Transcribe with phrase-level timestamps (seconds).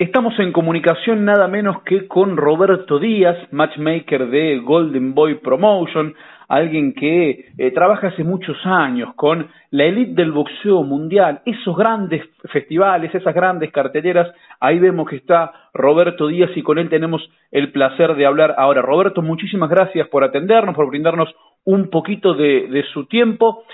[0.00, 6.14] Estamos en comunicación nada menos que con Roberto Díaz, matchmaker de Golden Boy Promotion,
[6.48, 12.22] alguien que eh, trabaja hace muchos años con la elite del boxeo mundial, esos grandes
[12.50, 17.20] festivales, esas grandes carteleras, ahí vemos que está Roberto Díaz y con él tenemos
[17.50, 18.80] el placer de hablar ahora.
[18.80, 21.28] Roberto, muchísimas gracias por atendernos, por brindarnos
[21.64, 23.64] un poquito de, de su tiempo.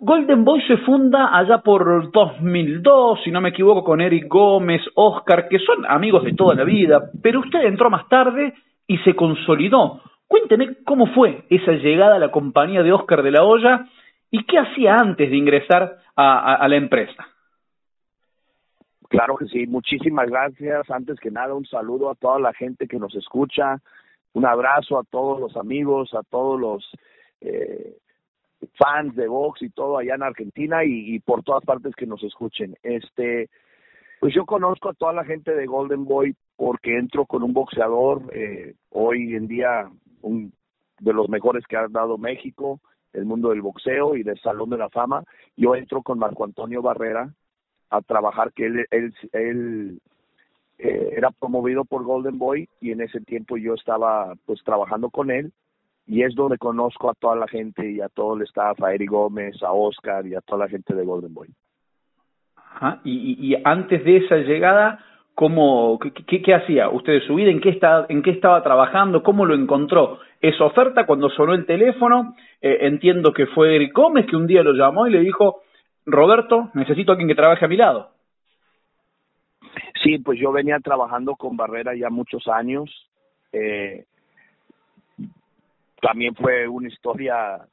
[0.00, 5.48] Golden Boy se funda allá por 2002, si no me equivoco, con Eric Gómez, Oscar,
[5.48, 8.54] que son amigos de toda la vida, pero usted entró más tarde
[8.86, 10.00] y se consolidó.
[10.26, 13.86] Cuénteme cómo fue esa llegada a la compañía de Oscar de la Hoya
[14.30, 17.26] y qué hacía antes de ingresar a, la empresa.
[19.08, 20.90] Claro que sí, muchísimas gracias.
[20.90, 23.78] Antes que nada, un saludo a toda la gente que nos escucha,
[24.34, 26.90] un abrazo a todos los amigos, a todos los
[27.40, 27.96] eh,
[28.74, 32.76] fans de box y todo allá en Argentina y, por todas partes que nos escuchen.
[32.82, 33.48] Este,
[34.20, 38.22] pues yo conozco a toda la gente de Golden Boy porque entro con un boxeador
[38.32, 39.88] eh, hoy en día
[40.22, 40.52] un
[41.00, 42.80] de los mejores que ha dado México,
[43.12, 45.22] el mundo del boxeo y del Salón de la Fama.
[45.56, 47.32] Yo entro con Marco Antonio Barrera
[47.90, 50.00] a trabajar que él él, él
[50.78, 55.30] eh, era promovido por Golden Boy y en ese tiempo yo estaba pues trabajando con
[55.30, 55.52] él
[56.08, 59.10] y es donde conozco a toda la gente y a todo el staff, a Eric
[59.10, 61.48] Gómez, a Oscar y a toda la gente de Golden Boy.
[62.56, 63.00] Ajá.
[63.04, 65.04] Y, y, antes de esa llegada,
[65.34, 67.50] ¿cómo, qué, qué, hacía usted de su vida?
[67.50, 69.22] ¿En qué, está, ¿En qué estaba trabajando?
[69.22, 70.18] ¿Cómo lo encontró?
[70.40, 74.62] Esa oferta, cuando sonó el teléfono, eh, entiendo que fue Eric Gómez que un día
[74.62, 75.60] lo llamó y le dijo,
[76.06, 78.12] Roberto, necesito a alguien que trabaje a mi lado.
[80.02, 83.10] Sí, pues yo venía trabajando con Barrera ya muchos años.
[83.52, 84.06] Eh,
[86.00, 87.66] también fue una historia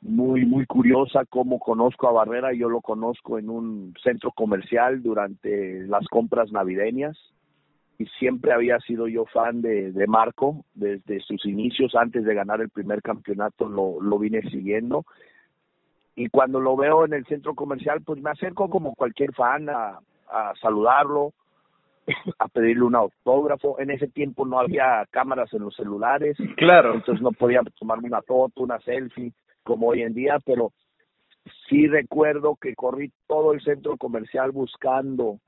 [0.00, 2.52] muy muy curiosa cómo conozco a Barrera.
[2.52, 7.16] Yo lo conozco en un centro comercial durante las compras navideñas
[7.98, 11.94] y siempre había sido yo fan de, de Marco desde sus inicios.
[11.94, 15.04] Antes de ganar el primer campeonato lo, lo vine siguiendo.
[16.14, 19.98] Y cuando lo veo en el centro comercial pues me acerco como cualquier fan a,
[20.30, 21.32] a saludarlo
[22.38, 23.78] a pedirle un autógrafo.
[23.80, 26.36] En ese tiempo no había cámaras en los celulares.
[26.56, 26.94] Claro.
[26.94, 30.72] Entonces no podía tomarme una foto, una selfie, como hoy en día, pero
[31.68, 35.38] sí recuerdo que corrí todo el centro comercial buscando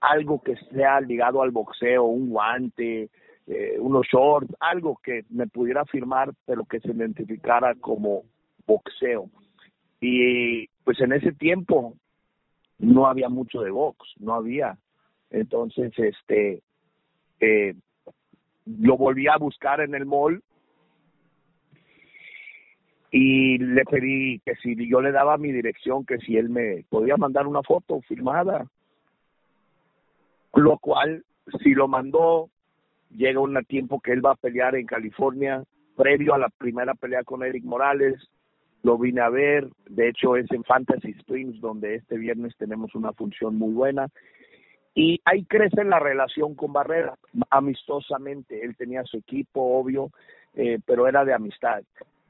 [0.00, 3.10] algo que sea ligado al boxeo, un guante,
[3.46, 8.22] eh, unos shorts, algo que me pudiera firmar, pero que se identificara como
[8.66, 9.30] boxeo.
[10.00, 11.94] Y pues en ese tiempo
[12.78, 14.78] no había mucho de box, no había.
[15.30, 16.62] Entonces, este,
[17.40, 17.74] eh,
[18.66, 20.42] lo volví a buscar en el mall
[23.10, 27.16] y le pedí que si yo le daba mi dirección, que si él me podía
[27.16, 28.66] mandar una foto firmada,
[30.54, 31.24] lo cual
[31.62, 32.50] si lo mandó,
[33.14, 35.64] llega un tiempo que él va a pelear en California,
[35.96, 38.16] previo a la primera pelea con Eric Morales,
[38.82, 43.12] lo vine a ver, de hecho es en Fantasy Springs, donde este viernes tenemos una
[43.12, 44.08] función muy buena,
[45.00, 47.14] y ahí crece la relación con Barrera,
[47.50, 48.64] amistosamente.
[48.64, 50.10] Él tenía su equipo, obvio,
[50.54, 51.84] eh, pero era de amistad.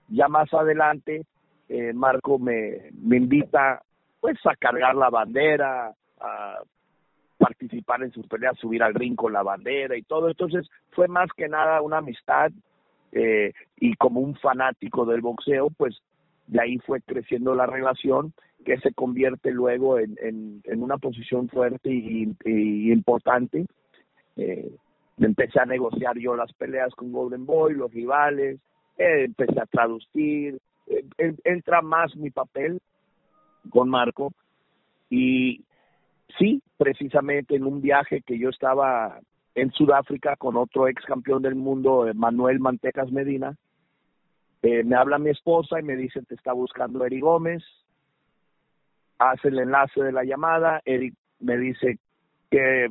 [0.08, 1.24] Ya más adelante,
[1.70, 3.80] eh, Marco me, me invita
[4.20, 6.58] pues a cargar la bandera, a
[7.38, 10.28] participar en sus peleas, subir al ring con la bandera y todo.
[10.28, 12.50] Entonces fue más que nada una amistad
[13.12, 16.02] eh, y como un fanático del boxeo, pues
[16.48, 18.34] de ahí fue creciendo la relación
[18.68, 23.64] que se convierte luego en, en, una posición fuerte y, importante.
[24.36, 24.70] Eh,
[25.16, 28.60] empecé a negociar yo las peleas con Golden Boy, los rivales,
[28.98, 32.78] eh, empecé a traducir, eh, entra más mi papel
[33.70, 34.34] con Marco
[35.08, 35.64] y
[36.38, 39.18] sí, precisamente en un viaje que yo estaba
[39.54, 43.56] en Sudáfrica con otro ex campeón del mundo, Manuel Mantecas Medina,
[44.60, 47.64] me habla mi esposa y me dice, te está buscando Eri Gómez,
[49.18, 51.98] hace el enlace de la llamada, Eric me dice
[52.50, 52.88] que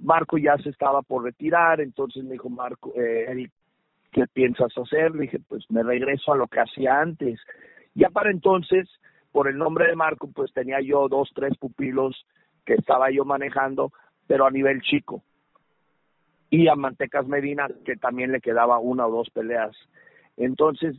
[0.00, 3.50] Marco ya se estaba por retirar, entonces me dijo Marco, eh, Eric,
[4.12, 5.14] ¿qué piensas hacer?
[5.14, 7.40] Le dije, pues me regreso a lo que hacía antes.
[7.94, 8.88] Ya para entonces,
[9.32, 12.26] por el nombre de Marco, pues tenía yo dos, tres pupilos
[12.64, 13.92] que estaba yo manejando,
[14.26, 15.22] pero a nivel chico.
[16.50, 19.76] Y a Mantecas Medina, que también le quedaba una o dos peleas.
[20.36, 20.96] Entonces,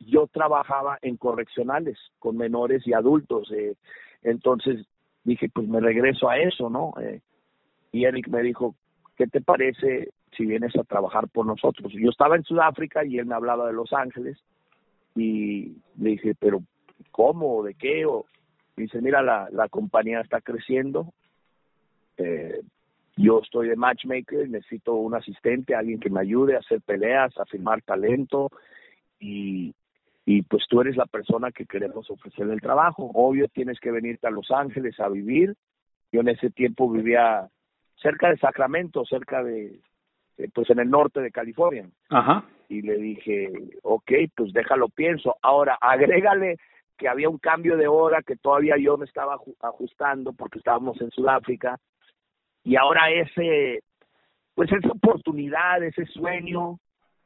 [0.00, 3.50] yo trabajaba en correccionales con menores y adultos.
[3.52, 3.74] Eh,
[4.24, 4.86] entonces
[5.22, 6.94] dije, pues me regreso a eso, ¿no?
[7.00, 7.20] Eh,
[7.92, 8.74] y Eric me dijo,
[9.16, 11.92] ¿qué te parece si vienes a trabajar por nosotros?
[11.92, 14.38] Yo estaba en Sudáfrica y él me hablaba de Los Ángeles
[15.14, 16.60] y le dije, pero
[17.12, 17.62] ¿cómo?
[17.62, 18.04] ¿De qué?
[18.06, 18.26] O,
[18.76, 21.12] dice, mira, la, la compañía está creciendo,
[22.16, 22.60] eh,
[23.16, 27.44] yo estoy de matchmaker, necesito un asistente, alguien que me ayude a hacer peleas, a
[27.44, 28.50] firmar talento
[29.20, 29.72] y,
[30.26, 33.10] y pues tú eres la persona que queremos ofrecerle el trabajo.
[33.14, 35.54] Obvio tienes que venirte a Los Ángeles a vivir.
[36.12, 37.48] Yo en ese tiempo vivía
[37.96, 39.80] cerca de Sacramento, cerca de,
[40.54, 41.88] pues en el norte de California.
[42.08, 42.44] Ajá.
[42.68, 45.36] Y le dije, ok, pues déjalo pienso.
[45.42, 46.56] Ahora, agrégale
[46.96, 51.10] que había un cambio de hora que todavía yo me estaba ajustando porque estábamos en
[51.10, 51.78] Sudáfrica
[52.62, 53.80] y ahora ese
[54.54, 56.78] pues esa oportunidad ese sueño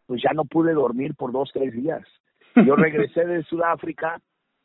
[0.06, 2.02] pues ya no pude dormir por dos tres días
[2.54, 4.20] yo regresé de Sudáfrica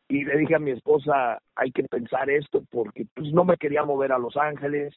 [0.07, 3.83] y le dije a mi esposa hay que pensar esto porque pues no me quería
[3.83, 4.94] mover a Los Ángeles.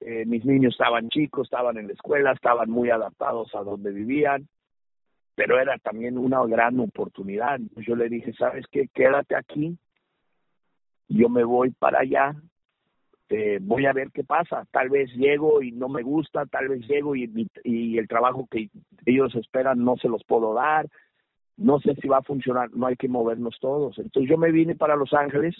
[0.00, 4.48] Eh, mis niños estaban chicos estaban en la escuela estaban muy adaptados a donde vivían
[5.36, 9.78] pero era también una gran oportunidad yo le dije sabes qué quédate aquí.
[11.08, 12.34] Yo me voy para allá.
[13.62, 14.66] Voy a ver qué pasa.
[14.70, 17.30] Tal vez llego y no me gusta, tal vez llego y,
[17.98, 18.68] el trabajo que
[19.06, 20.86] ellos esperan no se los puedo dar.
[21.56, 23.98] No sé si va a funcionar, no hay que movernos todos.
[23.98, 25.54] Entonces yo me vine para Los Ángeles,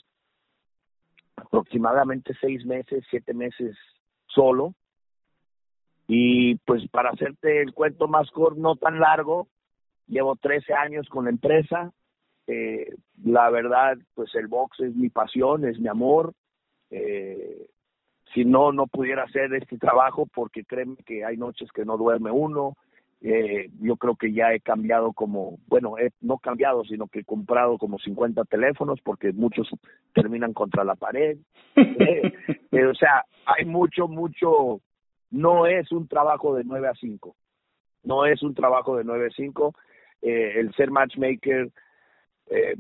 [1.37, 3.77] aproximadamente seis meses, siete meses
[4.27, 4.75] solo.
[6.09, 9.49] Y pues para hacerte el cuento más corto, no tan largo,
[10.07, 11.93] llevo 13 años con la empresa.
[12.47, 12.95] Eh,
[13.25, 16.35] la verdad, pues el box es mi pasión, es mi amor
[16.93, 17.71] eh,
[18.35, 22.31] si no, no pudiera hacer este trabajo porque créeme que hay noches que no duerme
[22.31, 22.77] uno.
[23.25, 27.25] Eh, yo creo que ya he cambiado como, bueno, he, no cambiado, sino que he
[27.25, 29.69] comprado como 50 teléfonos porque muchos
[30.13, 31.39] terminan contra la pared.
[31.75, 32.33] Eh,
[32.73, 34.81] eh, o sea, hay mucho, mucho,
[35.31, 37.35] no es un trabajo de 9 a 5.
[38.03, 39.75] No es un trabajo de 9 a 5.
[40.21, 41.71] Eh, el ser matchmaker,
[42.51, 42.77] eh,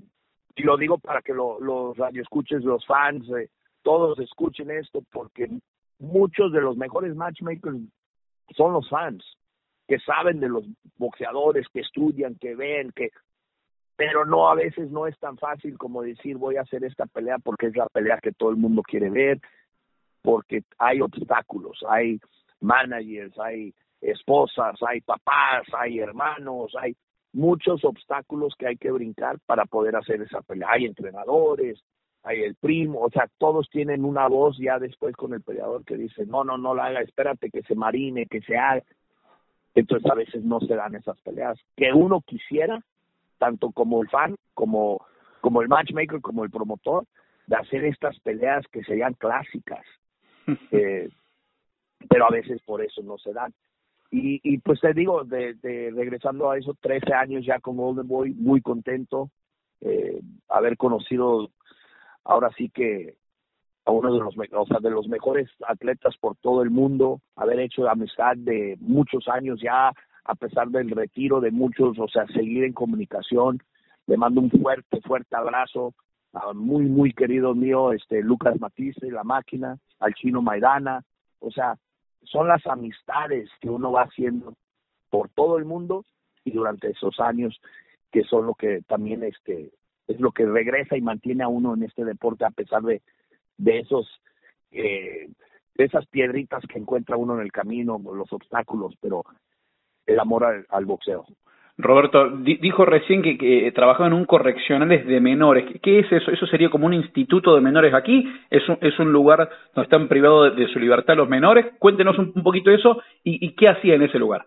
[0.54, 3.48] y lo digo para que lo, los radioescuches, los fans, eh,
[3.82, 5.48] todos escuchen esto porque
[5.98, 7.78] muchos de los mejores matchmakers
[8.56, 9.24] son los fans
[9.92, 10.64] que saben de los
[10.96, 13.10] boxeadores, que estudian, que ven, que
[13.94, 17.36] pero no a veces no es tan fácil como decir voy a hacer esta pelea
[17.38, 19.38] porque es la pelea que todo el mundo quiere ver,
[20.22, 22.18] porque hay obstáculos, hay
[22.62, 26.96] managers, hay esposas, hay papás, hay hermanos, hay
[27.34, 30.68] muchos obstáculos que hay que brincar para poder hacer esa pelea.
[30.70, 31.84] Hay entrenadores,
[32.22, 35.98] hay el primo, o sea, todos tienen una voz ya después con el peleador que
[35.98, 38.82] dice, no, no, no la haga, espérate que se marine, que se haga.
[39.74, 41.58] Entonces a veces no se dan esas peleas.
[41.76, 42.82] Que uno quisiera,
[43.38, 45.04] tanto como el fan, como,
[45.40, 47.06] como el matchmaker, como el promotor,
[47.46, 49.84] de hacer estas peleas que serían clásicas.
[50.72, 51.08] eh,
[52.08, 53.52] pero a veces por eso no se dan.
[54.10, 58.06] Y, y pues te digo, de, de regresando a eso, 13 años ya con Golden
[58.06, 59.30] Boy, muy contento,
[59.80, 61.50] eh, haber conocido
[62.24, 63.16] ahora sí que
[63.84, 67.61] a uno de los, o sea, de los mejores atletas por todo el mundo, haber
[67.61, 69.93] hecho amistad de muchos años ya,
[70.25, 73.58] a pesar del retiro de muchos, o sea, seguir en comunicación.
[74.06, 75.94] Le mando un fuerte, fuerte abrazo
[76.32, 81.02] a muy, muy querido mío, este Lucas Matisse, La Máquina, al chino Maidana.
[81.40, 81.76] O sea,
[82.25, 84.55] son las amistades que uno va haciendo
[85.11, 86.05] por todo el mundo
[86.44, 87.61] y durante esos años
[88.11, 89.73] que son lo que también este
[90.06, 93.02] es lo que regresa y mantiene a uno en este deporte a pesar de,
[93.58, 94.08] de esos
[94.70, 95.28] eh,
[95.75, 99.25] de esas piedritas que encuentra uno en el camino, los obstáculos, pero
[100.06, 101.24] el amor al, boxeo.
[101.79, 105.81] Roberto, dijo recién que, que, trabajaba en un correccionales de menores.
[105.82, 106.31] ¿Qué es eso?
[106.31, 108.31] ¿Eso sería como un instituto de menores aquí?
[108.50, 111.67] ¿Es un, es un lugar donde están privados de, su libertad los menores?
[111.79, 114.46] Cuéntenos un, un poquito eso y, y qué hacía en ese lugar.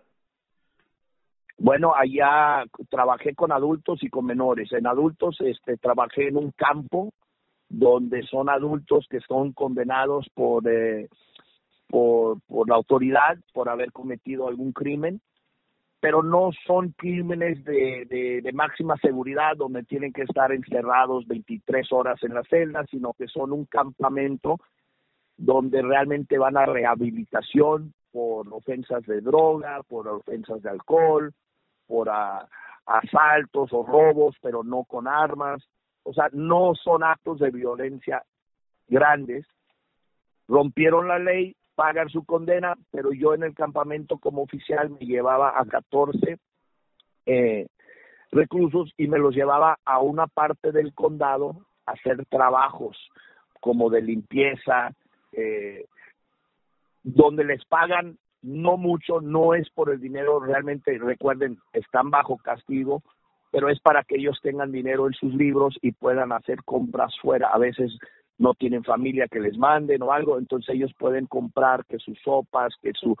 [1.58, 4.70] Bueno, allá trabajé con adultos y con menores.
[4.72, 7.12] En adultos este, trabajé en un campo
[7.68, 11.08] donde son adultos que son condenados por, eh,
[11.88, 15.20] por, por la autoridad por haber cometido algún crimen,
[16.00, 18.06] pero no son crímenes de,
[18.42, 23.26] de, máxima seguridad donde tienen que estar encerrados 23 horas en la celda, sino que
[23.26, 24.60] son un campamento
[25.36, 31.34] donde realmente van a rehabilitación por ofensas de droga, por ofensas de alcohol,
[31.86, 32.08] por
[32.86, 35.62] asaltos o robos, pero no con armas.
[36.06, 38.22] O sea, no son actos de violencia
[38.86, 39.44] grandes.
[40.46, 45.60] Rompieron la ley, pagan su condena, pero yo en el campamento como oficial me llevaba
[45.60, 46.38] a 14
[47.26, 47.66] eh,
[48.30, 52.96] reclusos y me los llevaba a una parte del condado a hacer trabajos
[53.60, 54.92] como de limpieza,
[55.32, 55.86] eh,
[57.02, 63.02] donde les pagan no mucho, no es por el dinero, realmente recuerden, están bajo castigo,
[63.56, 67.48] pero es para que ellos tengan dinero en sus libros y puedan hacer compras fuera.
[67.48, 67.90] A veces
[68.36, 72.74] no tienen familia que les manden o algo, entonces ellos pueden comprar que sus sopas,
[72.82, 73.16] que su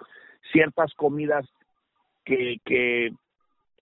[0.52, 1.46] ciertas comidas
[2.22, 3.12] que, que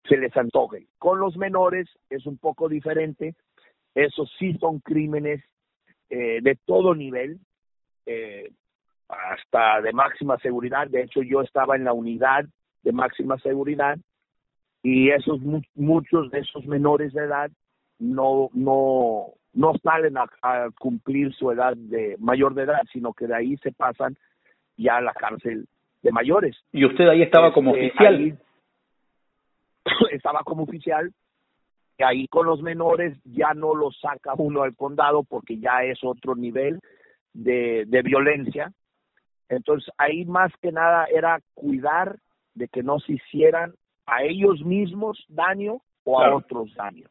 [0.09, 0.87] se les antojen.
[0.97, 3.35] Con los menores es un poco diferente,
[3.97, 5.43] esos sí son crímenes
[6.09, 7.41] eh, de todo nivel,
[8.07, 8.49] eh,
[9.09, 12.45] hasta de máxima seguridad, de hecho yo estaba en la unidad
[12.85, 13.99] de máxima seguridad
[14.85, 15.41] y esos
[15.75, 17.51] muchos de esos menores de edad
[17.99, 20.29] no no no salen a,
[20.79, 24.17] cumplir su edad de mayor de edad, sino que de ahí se pasan
[24.77, 25.67] ya a la cárcel
[26.03, 26.57] de mayores.
[26.73, 28.39] Y usted ahí estaba como este, oficial.
[30.11, 31.13] estaba como oficial.
[31.97, 36.03] Y ahí con los menores ya no los saca uno al condado porque ya es
[36.03, 36.81] otro nivel
[37.33, 38.73] de, de violencia.
[39.49, 42.17] Entonces ahí más que nada era cuidar
[42.55, 43.75] de que no se hicieran
[44.07, 47.09] a ellos mismos daño o a otros daño.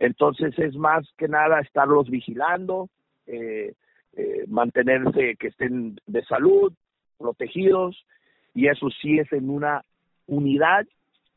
[0.00, 2.88] Entonces es más que nada estarlos vigilando,
[3.26, 3.74] eh,
[4.14, 6.72] eh, mantenerse que estén de salud,
[7.18, 8.04] protegidos,
[8.52, 9.82] y eso sí es en una
[10.26, 10.86] unidad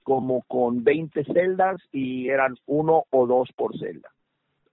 [0.04, 4.10] como con 20 celdas y eran uno o dos por celda.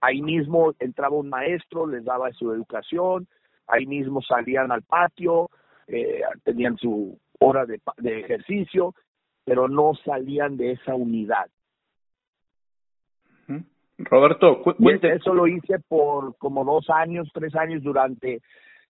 [0.01, 3.27] Ahí mismo entraba un maestro, les daba su educación,
[3.67, 5.49] ahí mismo salían al patio,
[5.87, 8.95] eh, tenían su hora de, de ejercicio,
[9.45, 11.45] pero no salían de esa unidad.
[13.97, 15.13] Roberto, cuente.
[15.13, 18.41] Eso lo hice por como dos años, tres años durante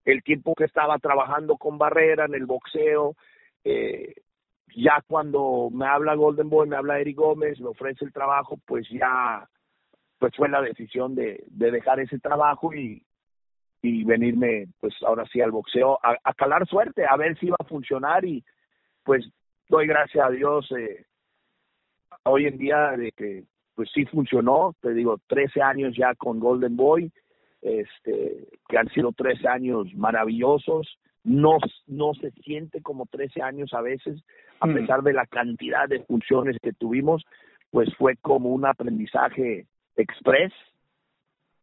[0.05, 3.15] el tiempo que estaba trabajando con Barrera en el boxeo.
[3.65, 4.15] Eh,
[4.75, 8.89] ya cuando me habla Golden Boy, me habla Eric Gómez, me ofrece el trabajo, pues
[8.91, 9.47] ya
[10.19, 13.05] pues fue la decisión de, de dejar ese trabajo y,
[13.83, 17.57] y venirme pues ahora sí al boxeo a, a, calar suerte, a ver si iba
[17.59, 18.43] a funcionar y
[19.03, 19.29] pues
[19.75, 21.05] doy gracias a Dios eh,
[22.23, 23.43] hoy en día de que
[23.75, 27.11] pues sí funcionó, te digo, 13 años ya con Golden Boy,
[27.61, 33.81] este, que han sido 13 años maravillosos, no, no se siente como 13 años a
[33.81, 34.23] veces,
[34.61, 34.75] a mm.
[34.75, 37.25] pesar de la cantidad de funciones que tuvimos,
[37.73, 39.67] pues fue como un aprendizaje
[39.97, 40.53] express,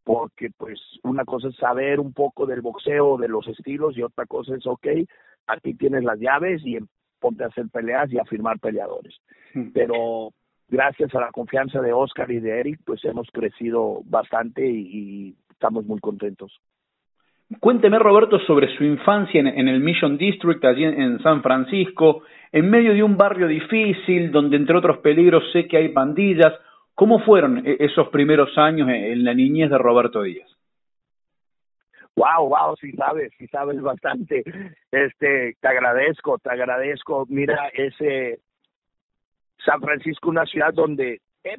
[0.04, 4.26] porque pues una cosa es saber un poco del boxeo, de los estilos, y otra
[4.26, 4.86] cosa es, ok,
[5.48, 6.78] aquí tienes las llaves y
[7.22, 9.16] ponte a hacer peleas y a firmar peleadores.
[9.54, 9.70] Mm.
[9.74, 10.34] Pero
[10.68, 15.86] gracias a la confianza de Oscar y de Eric, pues hemos crecido bastante y, estamos
[15.86, 16.60] muy contentos.
[17.60, 22.94] Cuénteme, Roberto, sobre su infancia en, el Mission District, allí en, San Francisco, en medio
[22.94, 26.54] de un barrio difícil, donde entre otros peligros sé que hay pandillas.
[26.96, 30.50] ¿Cómo fueron e, esos primeros años en la niñez de Roberto Díaz?
[32.16, 34.44] Wow, wow, sí sabes, sí sabes bastante.
[34.92, 37.26] Este, te agradezco, te agradezco.
[37.30, 38.40] Mira, ese
[39.66, 41.58] San Francisco, una ciudad donde eh,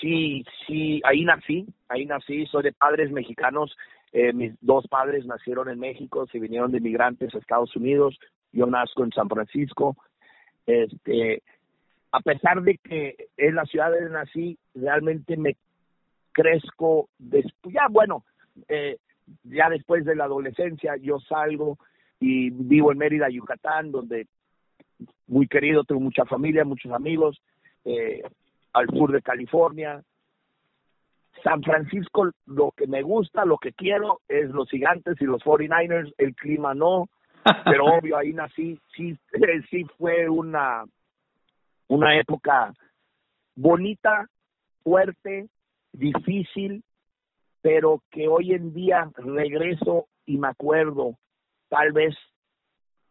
[0.00, 3.76] sí, sí, ahí nací, ahí nací, soy de padres mexicanos,
[4.12, 8.18] eh, mis dos padres nacieron en México, se vinieron de migrantes a Estados Unidos,
[8.52, 9.96] yo nazco en San Francisco,
[10.66, 11.42] este,
[12.12, 15.56] a pesar de que es la ciudad donde nací, realmente me
[16.32, 18.24] crezco después, ya bueno,
[18.68, 18.98] eh,
[19.44, 21.78] ya después de la adolescencia yo salgo
[22.18, 24.26] y vivo en Mérida, Yucatán, donde
[25.26, 27.40] muy querido, tengo mucha familia, muchos amigos,
[27.84, 28.22] eh,
[28.72, 30.02] al sur de California.
[31.42, 36.12] San Francisco, lo que me gusta, lo que quiero es los gigantes y los 49ers,
[36.18, 37.08] el clima no,
[37.64, 39.16] pero obvio ahí nací, sí,
[39.70, 40.84] sí fue una,
[41.88, 42.74] una época
[43.54, 44.26] bonita,
[44.82, 45.48] fuerte,
[45.92, 46.82] difícil,
[47.62, 51.18] pero que hoy en día regreso y me acuerdo
[51.68, 52.14] tal vez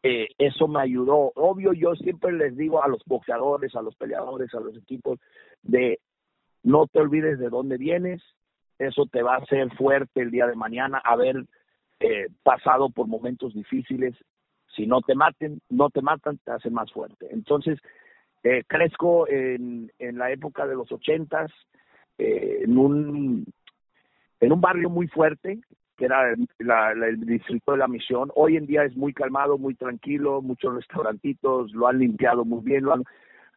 [0.03, 1.31] eh, eso me ayudó.
[1.35, 5.19] Obvio, yo siempre les digo a los boxeadores, a los peleadores, a los equipos,
[5.61, 5.99] de
[6.63, 8.21] no te olvides de dónde vienes,
[8.77, 11.45] eso te va a hacer fuerte el día de mañana, haber
[11.99, 14.15] eh, pasado por momentos difíciles,
[14.75, 17.27] si no te maten, no te matan, te hace más fuerte.
[17.31, 17.79] Entonces,
[18.43, 21.51] eh, crezco en, en la época de los ochentas,
[22.17, 23.45] eh, en un
[24.39, 25.59] en un barrio muy fuerte,
[25.97, 28.31] que era el, distrito de la misión.
[28.35, 32.83] Hoy en día es muy calmado, muy tranquilo, muchos restaurantitos lo han limpiado muy bien.
[32.83, 33.03] Lo han...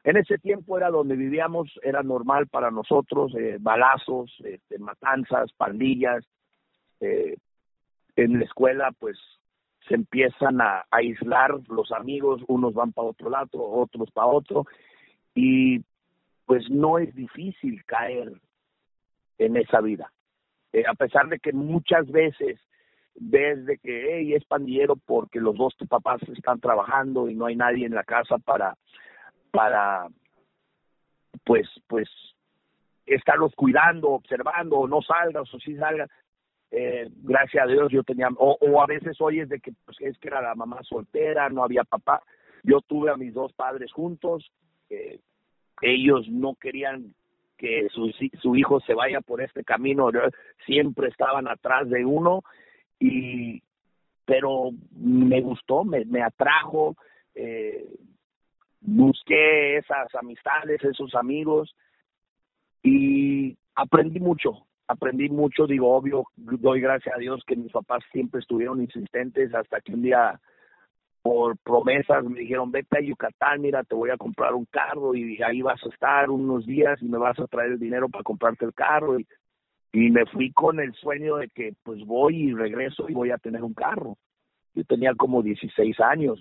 [0.05, 6.25] En ese tiempo era donde vivíamos, era normal para nosotros, eh, balazos, este, matanzas, pandillas.
[7.01, 7.37] Eh,
[8.17, 9.17] en la escuela, pues
[9.89, 14.67] se empiezan a, aislar los amigos, unos van para otro lado, otros para otro,
[15.35, 15.81] y
[16.47, 18.33] pues no es difícil caer
[19.39, 20.13] en esa vida.
[20.73, 22.59] Eh, a pesar de que muchas veces
[23.15, 27.57] ves de que hey, es pandillero porque los dos papás están trabajando y no hay
[27.57, 28.77] nadie en la casa para
[29.51, 30.09] para
[31.45, 32.09] pues pues
[33.05, 36.09] estarlos cuidando, observando, o no salgas o sí salgas.
[36.71, 40.17] eh, gracias a Dios yo tenía, o, o a veces oyes de que pues, es
[40.19, 42.23] que era la mamá soltera, no había papá.
[42.63, 44.51] Yo tuve a mis dos padres juntos,
[44.89, 45.21] eh,
[45.83, 47.15] ellos no querían
[47.63, 50.11] que su, su hijo se vaya por este camino,
[50.67, 52.43] siempre estaban atrás de uno,
[52.99, 53.63] y
[54.25, 56.97] pero me gustó, me, atrajo,
[57.37, 57.87] eh,
[58.81, 61.73] busqué esas amistades, esos amigos,
[62.83, 68.41] y aprendí mucho, aprendí mucho, digo, obvio, doy gracias a Dios que mis papás siempre
[68.41, 70.41] estuvieron insistentes hasta que un día
[71.23, 75.41] por promesas me dijeron, vete a Yucatán, mira, te voy a comprar un carro y
[75.43, 78.65] ahí vas a estar unos días y me vas a traer el dinero para comprarte
[78.65, 79.19] el carro.
[79.19, 79.27] Y,
[79.93, 83.39] y me fui con el sueño de que pues voy y regreso y voy a
[83.39, 84.17] tener un carro.
[84.75, 86.41] Yo tenía como 16 años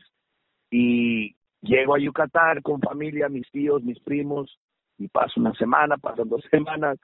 [0.72, 4.58] y llego a Yucatán con familia, mis tíos, mis primos,
[4.98, 6.98] y paso una semana, pasan dos semanas,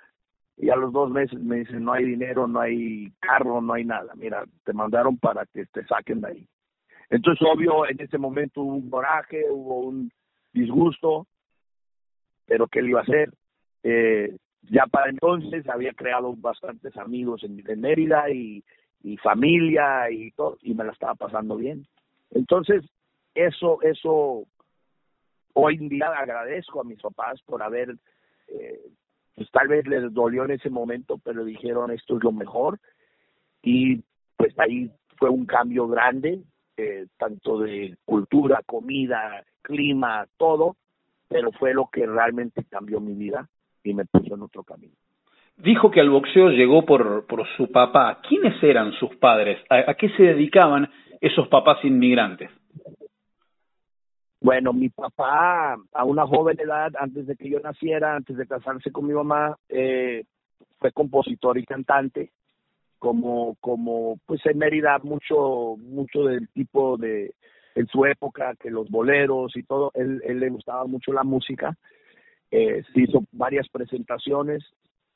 [0.58, 3.86] y a los dos meses me dicen, no hay dinero, no hay carro, no hay
[3.86, 4.14] nada.
[4.16, 6.48] Mira, te mandaron para que te saquen de ahí.
[7.10, 10.12] Entonces, obvio, en ese momento hubo un coraje, hubo un
[10.54, 11.28] disgusto,
[12.46, 13.32] pero ¿qué le iba a hacer?
[13.84, 18.64] Eh, ya para entonces había creado bastantes amigos en, Mérida y,
[19.04, 21.88] y familia y todo, y me la estaba pasando bien.
[22.32, 22.84] Entonces,
[23.34, 24.46] eso, eso,
[25.54, 27.96] hoy en día agradezco a mis papás por haber,
[28.50, 28.82] eh,
[29.36, 32.80] pues tal vez les dolió en ese momento, pero dijeron esto es lo mejor.
[33.62, 34.04] Y
[34.36, 36.42] pues ahí fue un cambio grande
[36.78, 40.76] eh, tanto de cultura, comida, clima, todo,
[41.28, 43.50] pero fue lo que realmente cambió mi vida
[43.84, 44.94] y me puso en otro camino.
[45.58, 48.22] Dijo que al boxeo llegó por, por su papá.
[48.28, 49.58] ¿Quiénes eran sus padres?
[49.70, 50.88] ¿A, qué se dedicaban
[51.20, 52.52] esos papás inmigrantes?
[54.40, 58.92] Bueno, mi papá a una joven edad, antes de que yo naciera, antes de casarse
[58.92, 60.26] con mi mamá, eh,
[60.78, 62.30] fue compositor y cantante
[63.00, 67.34] como como pues en Mérida mucho mucho del tipo de
[67.76, 71.78] en su época que los boleros y todo él, él le gustaba mucho la música.
[72.50, 74.64] Eh, se hizo varias presentaciones.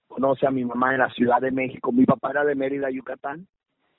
[0.07, 1.91] Conoce a mi mamá en la Ciudad de México.
[1.91, 3.47] Mi papá era de Mérida Yucatán.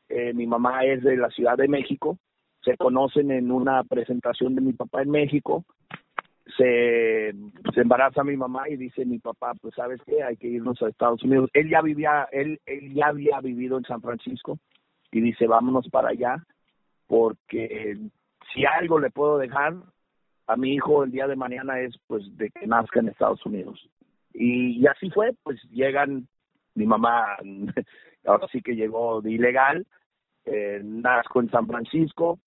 [0.09, 2.18] Eh, mi mamá es de la Ciudad de México.
[2.62, 5.64] Se conocen en una presentación de mi papá en México
[6.57, 7.33] se,
[7.74, 10.88] se embaraza mi mamá y dice mi papá, pues sabes qué, hay que irnos a
[10.88, 11.50] Estados Unidos.
[11.52, 14.59] Él ya vivía, él, él ya había vivido en San Francisco
[15.11, 16.37] y dice vámonos para allá
[17.07, 17.98] porque
[18.52, 19.74] si algo le puedo dejar
[20.46, 23.88] a mi hijo el día de mañana es pues de que nazca en Estados Unidos.
[24.35, 26.26] Y, y así fue, pues llegan,
[26.74, 27.37] mi mamá
[28.26, 29.87] ahora sí que llegó de ilegal,
[30.44, 32.38] eh, nazco en San Francisco,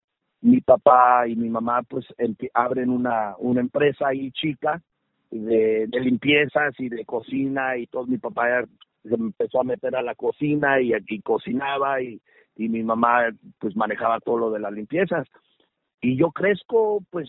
[0.46, 2.06] mi papá y mi mamá pues
[2.54, 4.80] abren una, una empresa ahí chica
[5.32, 8.06] de, limpiezas y de cocina y todo.
[8.06, 8.64] Mi papá
[9.04, 12.22] se empezó a meter a la cocina y aquí cocinaba y,
[12.56, 15.28] y mi mamá pues manejaba todo lo de las limpiezas.
[16.00, 17.28] Y yo crezco pues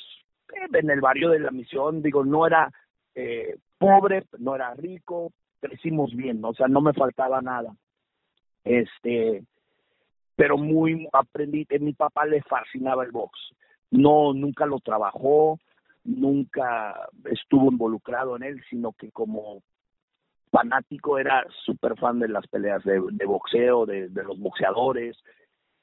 [0.75, 2.03] en el barrio de la misión.
[2.03, 2.71] Digo no era
[3.15, 7.75] eh, pobre no era rico crecimos bien o sea no me faltaba nada.
[8.63, 9.43] Este
[10.37, 13.39] pero muy aprendí, que mi papá le fascinaba el box.
[13.91, 15.59] No, nunca lo trabajó,
[16.05, 19.63] nunca estuvo involucrado en él, sino que como
[20.51, 25.17] fanático era súper fan de las peleas de, boxeo, de, los boxeadores.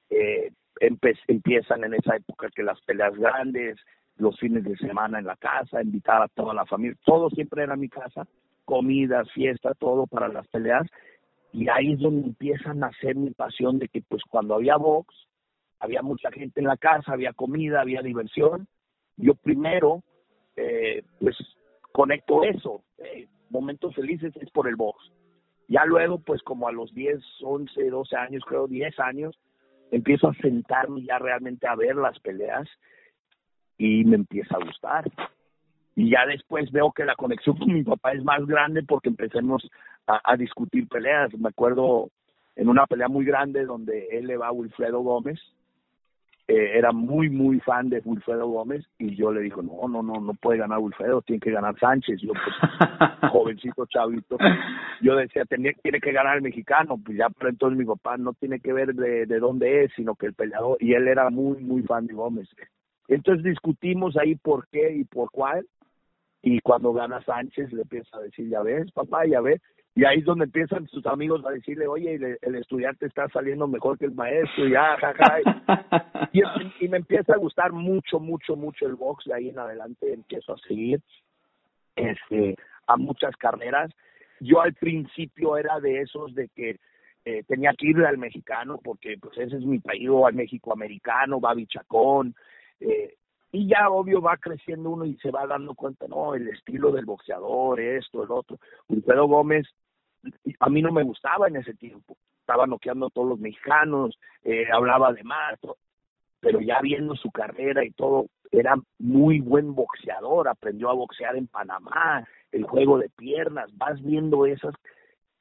[0.10, 0.52] Eh,
[1.28, 3.78] empiezan en esa época que las peleas grandes,
[4.18, 7.76] los fines de semana en la casa, invitar a toda la familia, todo siempre era
[7.76, 8.28] mi casa,
[8.66, 10.88] comida, fiesta, todo para las peleas
[11.54, 15.16] y ahí es donde empieza a nacer mi pasión de que pues cuando había box,
[15.80, 18.68] había mucha gente en la casa, había comida, había diversión.
[19.18, 20.02] Yo primero,
[20.56, 21.38] eh, pues
[21.92, 25.12] conecto eso, eh, momentos felices es por el box.
[25.68, 29.40] Ya luego, pues como a los 10, 11, 12 años, creo 10 años,
[29.92, 32.68] empiezo a sentarme ya realmente a ver las peleas
[33.78, 35.06] y me empieza a gustar
[35.96, 39.70] y ya después veo que la conexión con mi papá es más grande porque empecemos
[40.08, 41.34] a, discutir peleas.
[41.38, 42.10] Me acuerdo
[42.56, 45.40] en una pelea muy grande donde él le va a Wilfredo Gómez,
[46.46, 50.20] eh, era muy, muy fan de Wilfredo Gómez y yo le dijo, no, no, no,
[50.20, 52.20] no puede ganar Wilfredo, tiene que ganar Sánchez.
[52.22, 54.38] Yo, pues, jovencito, chavito,
[55.02, 58.34] yo decía, tiene, tiene que ganar el mexicano, pues ya, pero entonces mi papá no
[58.34, 61.64] tiene que ver de, de dónde es, sino que el peleador, y él era muy,
[61.64, 62.50] muy fan de Gómez.
[63.08, 65.66] Entonces discutimos ahí por qué y por cuál,
[66.44, 69.62] y cuando gana Sánchez le empieza a decir, ya ves, papá, ya ves,
[69.96, 73.98] y ahí es donde empiezan sus amigos a decirle, oye, el, estudiante está saliendo mejor
[73.98, 75.40] que el maestro, ya, jaja.
[76.34, 80.54] Y, me empieza a gustar mucho, mucho, mucho el box, de ahí en adelante empiezo
[80.54, 81.00] a seguir
[81.96, 82.56] este,
[82.88, 83.92] a muchas carreras.
[84.40, 86.78] Yo al principio era de esos de que
[87.24, 90.74] eh, tenía que ir al mexicano porque pues ese es mi país, o al México
[90.74, 92.36] americano, va Chacón,
[92.80, 93.14] eh,
[93.54, 97.06] y ya obvio va creciendo uno y se va dando cuenta, no, el estilo del
[97.06, 98.58] boxeador, esto, el otro.
[98.90, 99.68] Wilfredo Gómez,
[100.60, 104.66] a mí no me gustaba en ese tiempo, estaba noqueando a todos los mexicanos, eh,
[104.74, 105.60] hablaba de más,
[106.40, 111.46] pero ya viendo su carrera y todo, era muy buen boxeador, aprendió a boxear en
[111.46, 114.74] Panamá, el juego de piernas, vas viendo esas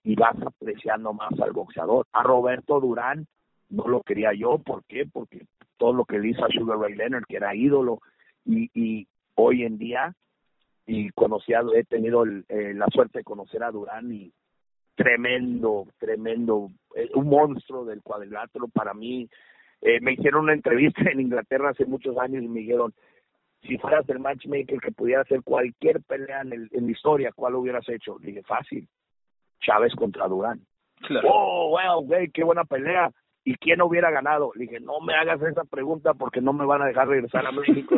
[0.04, 2.06] y vas apreciando más al boxeador.
[2.12, 3.26] A Roberto Durán
[3.70, 5.06] no lo quería yo, ¿por qué?
[5.10, 5.46] Porque
[5.82, 7.98] todo lo que le hizo a Sugar Ray Leonard, que era ídolo,
[8.44, 10.14] y, y hoy en día,
[10.86, 14.32] y conocido, he tenido eh, la suerte de conocer a Durán y
[14.94, 19.28] tremendo, tremendo, eh, un monstruo del cuadrilátero para mí.
[19.80, 22.94] Eh, me hicieron una entrevista en Inglaterra hace muchos años y me dijeron,
[23.62, 27.56] si fueras el matchmaker que pudiera hacer cualquier pelea en, el, en la historia, ¿cuál
[27.56, 28.20] hubieras hecho?
[28.20, 28.86] Le dije, fácil,
[29.60, 30.60] Chávez contra Durán.
[31.24, 33.10] Oh, wow, güey, qué buena pelea.
[33.44, 34.52] ¿Y quién hubiera ganado?
[34.54, 37.52] Le dije, no me hagas esa pregunta porque no me van a dejar regresar a
[37.52, 37.96] México.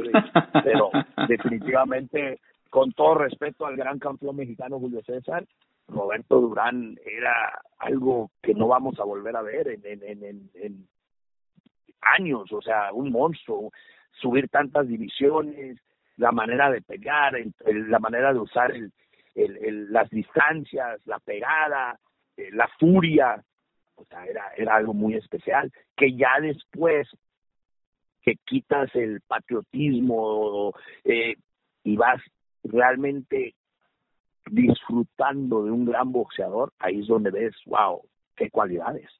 [0.65, 0.91] Pero
[1.29, 5.45] definitivamente, con todo respeto al gran campeón mexicano Julio César,
[5.89, 10.89] Roberto Durán era algo que no vamos a volver a ver en, en, en, en
[12.01, 13.71] años, o sea, un monstruo,
[14.13, 15.79] subir tantas divisiones,
[16.17, 17.35] la manera de pelear,
[17.67, 18.93] la manera de usar el,
[19.35, 21.99] el, las distancias, la pegada,
[22.37, 23.43] eh, la furia,
[24.29, 27.09] era, era algo muy especial, que ya después
[28.23, 30.73] que quitas el patriotismo
[31.05, 31.35] eh,
[31.83, 32.23] y vas
[32.63, 33.55] realmente
[34.51, 38.03] disfrutando de un gran boxeador, ahí es donde ves, wow,
[38.37, 39.11] qué cualidades.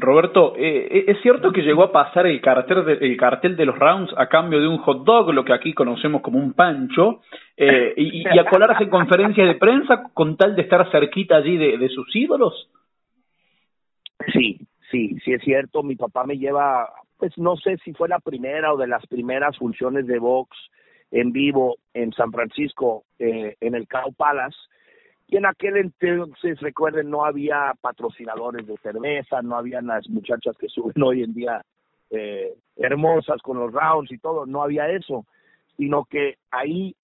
[0.00, 3.66] Roberto, eh, eh, ¿es cierto que llegó a pasar el cartel, de, el cartel de
[3.66, 7.20] los rounds a cambio de un hot dog, lo que aquí conocemos como un pancho,
[7.56, 11.78] eh, y, a colarse en conferencias de prensa con tal de estar cerquita allí de,
[11.78, 12.70] de sus ídolos?
[14.32, 15.82] Sí, sí, sí es cierto.
[15.82, 19.56] Mi papá me lleva, pues no sé si fue la primera o de las primeras
[19.56, 20.56] funciones de box
[21.10, 24.56] en vivo en San Francisco, eh, en el Cow Palace
[25.30, 30.68] y en aquel entonces, recuerden, no había patrocinadores de cerveza, no había las muchachas que
[30.68, 31.62] suben hoy en día
[32.10, 35.26] eh, hermosas con los rounds y todo, no había eso,
[35.76, 36.96] sino que ahí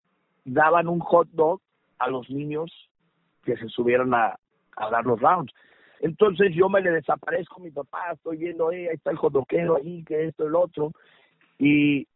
[0.44, 1.60] daban un hot dog
[1.98, 2.72] a los niños
[3.44, 4.38] que se subieron a,
[4.90, 5.52] dar los rounds.
[6.00, 9.34] Entonces yo me le desaparezco a mi papá, estoy viendo, eh, ahí está el hot
[9.34, 10.92] dogero ahí, que esto, el otro,
[11.58, 12.08] y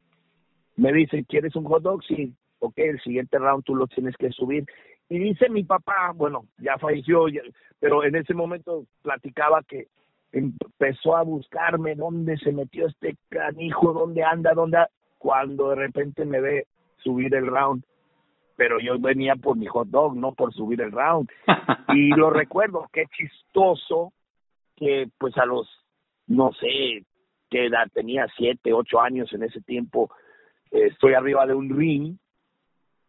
[0.77, 2.03] me dicen, ¿quieres un hot dog?
[2.05, 4.65] Sí, ok, el siguiente round tú lo tienes que subir.
[5.09, 7.27] Y dice mi papá, bueno, ya falleció,
[7.81, 9.87] pero en ese momento platicaba que
[10.33, 14.85] empezó a buscarme dónde se metió este canijo, dónde anda, dónde
[15.17, 16.67] cuando de repente me ve
[16.99, 17.85] subir el round.
[18.57, 21.29] Pero yo venía por mi hot dog, no por subir el round.
[21.95, 24.13] Y lo recuerdo, qué chistoso
[24.77, 25.67] que pues a los,
[26.27, 27.03] no sé,
[27.49, 30.11] qué edad tenía, siete, ocho años en ese tiempo,
[30.71, 32.19] estoy arriba de un ring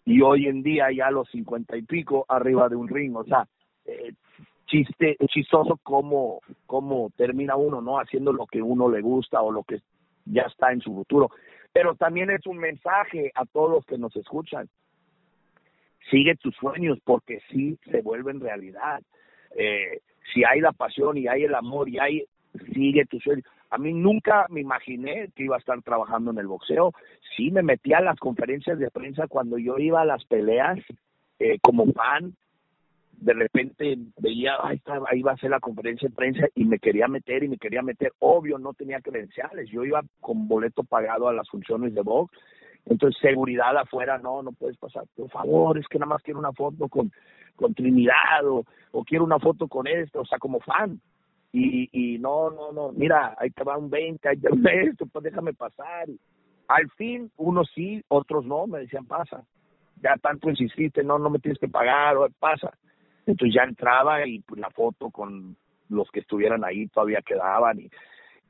[0.10, 3.24] y hoy en día ya a los cincuenta y pico arriba de un ring, o
[3.26, 3.48] sea,
[3.86, 4.14] eh,
[4.66, 8.00] chiste, chistoso cómo, cómo termina uno, ¿no?
[8.00, 9.82] Haciendo lo que uno le gusta o lo que
[10.26, 11.30] ya está en su futuro.
[11.72, 14.68] Pero también es un mensaje a todos los que nos escuchan.
[16.10, 19.04] Sigue tus sueños porque sí se vuelven realidad.
[19.56, 20.00] Eh,
[20.34, 22.26] si hay la pasión y hay el amor y hay,
[22.74, 23.46] sigue tus sueños.
[23.70, 26.94] A mí nunca me imaginé que iba a estar trabajando en el boxeo.
[27.36, 30.80] Sí me metía a las conferencias de prensa cuando yo iba a las peleas
[31.38, 32.36] eh, como fan.
[33.12, 37.08] De repente veía, ahí, ahí va a ser la conferencia de prensa y me quería
[37.08, 38.12] meter y me quería meter.
[38.20, 39.70] Obvio, no tenía credenciales.
[39.70, 42.36] Yo iba con boleto pagado a las funciones de box.
[42.86, 45.04] Entonces, seguridad afuera, no, no puedes pasar.
[45.16, 47.12] Por favor, es que nada más quiero una foto con,
[47.56, 51.00] con Trinidad o, o quiero una foto con esto, o sea, como fan
[51.52, 55.06] y, y no, no, no, mira, ahí te va un 20, ahí te va esto,
[55.08, 56.08] pues déjame pasar.
[56.68, 59.44] Al fin, unos sí, otros no, me decían, pasa.
[60.02, 62.72] Ya tanto insististe, no, no me tienes que pagar, o pasa.
[63.26, 65.56] Entonces ya entraba y pues, la foto con
[65.90, 67.90] los que estuvieran ahí todavía quedaban y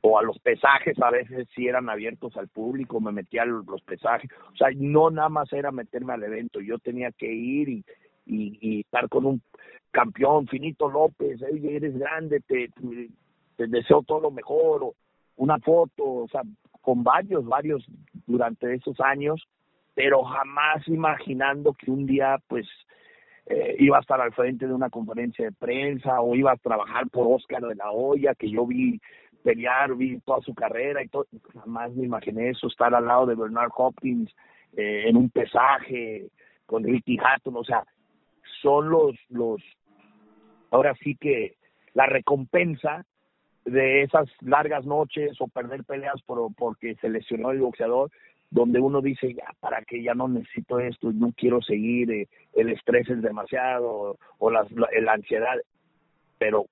[0.02, 3.82] o a los pesajes a veces sí eran abiertos al público, me metía a los
[3.82, 7.84] pesajes, o sea, no nada más era meterme al evento, yo tenía que ir y,
[8.30, 9.42] y, y estar con un
[9.90, 12.70] campeón, Finito López, eres grande, te,
[13.56, 14.94] deseo todo lo mejor, o
[15.36, 16.42] una foto, o sea,
[16.80, 17.84] con varios, varios
[18.26, 19.46] durante esos años,
[19.94, 22.66] pero jamás imaginando que un día, pues,
[23.46, 27.08] eh, iba a estar al frente de una conferencia de prensa o iba a trabajar
[27.08, 29.00] por Oscar de la Hoya, que yo vi
[29.42, 31.26] pelear, vi toda su carrera y todo,
[31.58, 34.30] jamás me imaginé eso, estar al lado de Bernard Hopkins
[34.76, 36.28] eh, en un pesaje
[36.66, 37.84] con Ricky Hatton, o sea,
[38.62, 39.62] son los, los
[40.70, 41.56] ahora sí que
[41.94, 43.04] la recompensa
[43.64, 48.10] de esas largas noches o perder peleas por, porque se lesionó el boxeador,
[48.50, 50.02] donde uno dice, ya, ¿para qué?
[50.02, 54.66] Ya no necesito esto, no quiero seguir, eh, el estrés es demasiado, o la,
[55.12, 55.56] ansiedad,
[56.38, 56.66] pero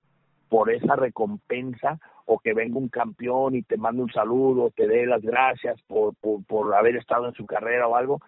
[0.48, 5.07] por esa recompensa, o que venga un campeón y te mande un saludo, te dé
[5.07, 8.20] las gracias por, por, por haber estado en su carrera o algo,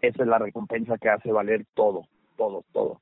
[0.00, 2.06] esa es la recompensa que hace valer todo,
[2.40, 3.00] todo, todo.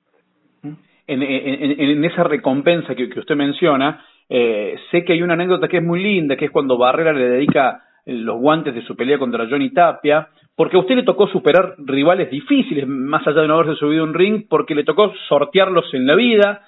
[1.07, 5.69] En, en, en esa recompensa que, que usted menciona, eh, sé que hay una anécdota
[5.69, 9.19] que es muy linda, que es cuando Barrera le dedica los guantes de su pelea
[9.19, 13.55] contra Johnny Tapia, porque a usted le tocó superar rivales difíciles, más allá de no
[13.55, 16.63] haberse subido un ring, porque le tocó sortearlos en la vida.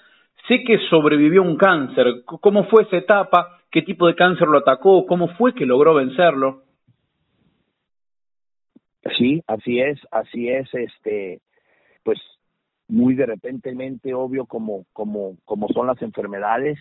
[0.47, 2.23] Sé que sobrevivió un cáncer.
[2.25, 3.59] ¿Cómo fue esa etapa?
[3.71, 5.07] ¿Qué tipo de cáncer lo atacó?
[5.07, 6.63] ¿Cómo fue que logró vencerlo?
[9.19, 11.41] Sí, así es, así es, este,
[12.05, 12.19] pues
[12.91, 16.79] muy de repentemente, obvio, como, como, como son las enfermedades.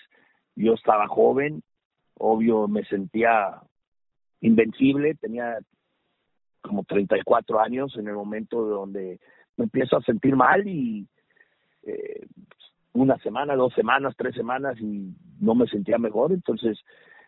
[0.55, 1.61] Yo estaba joven,
[2.15, 3.61] obvio, me sentía
[4.41, 5.57] invencible, tenía
[6.61, 9.19] como 34 años en el momento donde
[9.55, 11.07] me empiezo a sentir mal y
[11.83, 12.25] eh,
[12.93, 16.79] una semana, dos semanas, tres semanas y no me sentía mejor, entonces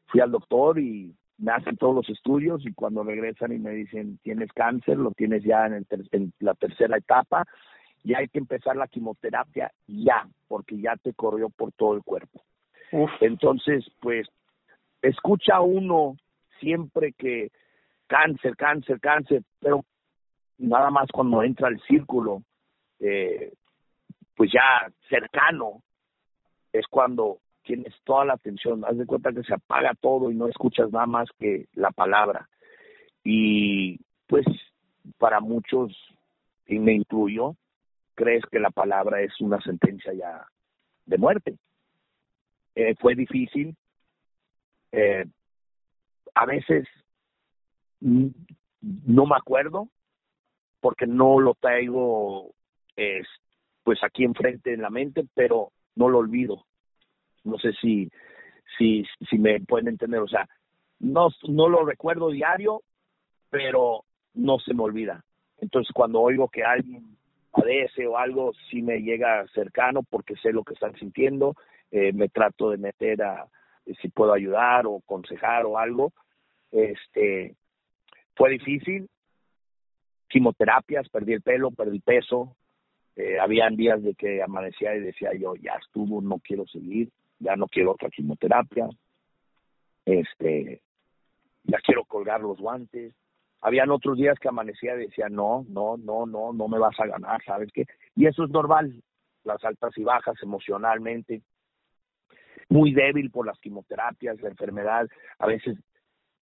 [0.07, 4.19] fui al doctor y me hacen todos los estudios y cuando regresan y me dicen
[4.23, 7.45] tienes cáncer, lo tienes ya en, en la tercera etapa
[8.03, 12.43] y hay que empezar la quimioterapia ya, porque ya te corrió por todo el cuerpo.
[13.21, 14.27] Entonces, pues,
[15.01, 16.17] escucha uno
[16.59, 17.51] siempre que
[18.07, 19.85] cáncer, cáncer, cáncer, pero
[20.57, 22.43] nada más cuando entra el círculo,
[22.99, 23.53] eh,
[24.35, 25.81] pues ya cercano,
[26.73, 30.47] es cuando tienes toda la atención, haz de cuenta que se apaga todo y no
[30.47, 32.49] escuchas nada más que la palabra.
[33.23, 34.45] Y pues
[35.17, 35.95] para muchos,
[36.67, 37.55] y me incluyo,
[38.15, 40.45] crees que la palabra es una sentencia ya
[41.05, 41.57] de muerte.
[42.75, 43.75] Eh, fue difícil.
[44.91, 45.25] Eh,
[46.33, 46.87] a veces
[47.99, 49.89] no me acuerdo
[50.79, 52.53] porque no lo traigo
[52.95, 53.27] es,
[53.83, 56.65] pues aquí enfrente en la mente, pero no lo olvido.
[57.43, 58.09] No sé si,
[58.77, 60.19] si, si me pueden entender.
[60.19, 60.47] O sea,
[60.99, 62.81] no, no lo recuerdo diario,
[63.49, 65.23] pero no se me olvida.
[65.57, 67.17] Entonces, cuando oigo que alguien
[67.51, 71.55] padece o algo, sí me llega cercano porque sé lo que están sintiendo,
[71.91, 73.47] eh, me trato de meter a
[74.01, 76.13] si puedo ayudar o aconsejar o algo.
[76.71, 77.55] Este,
[78.35, 79.09] fue difícil,
[80.29, 82.55] quimioterapias, perdí el pelo, perdí peso,
[83.15, 87.09] eh, habían días de que amanecía y decía yo, ya estuvo, no quiero seguir,
[87.39, 88.87] ya no quiero otra quimioterapia,
[90.05, 90.81] este,
[91.63, 93.13] ya quiero colgar los guantes,
[93.61, 97.05] habían otros días que amanecía y decía, no, no, no, no, no me vas a
[97.05, 97.85] ganar, ¿sabes qué?
[98.15, 99.01] Y eso es normal,
[99.43, 101.41] las altas y bajas emocionalmente,
[102.69, 105.07] muy débil por las quimioterapias, la enfermedad,
[105.39, 105.77] a veces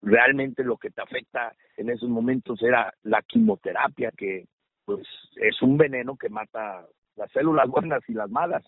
[0.00, 4.46] realmente lo que te afecta en esos momentos era la quimioterapia, que
[4.84, 8.64] pues es un veneno que mata las células buenas y las malas.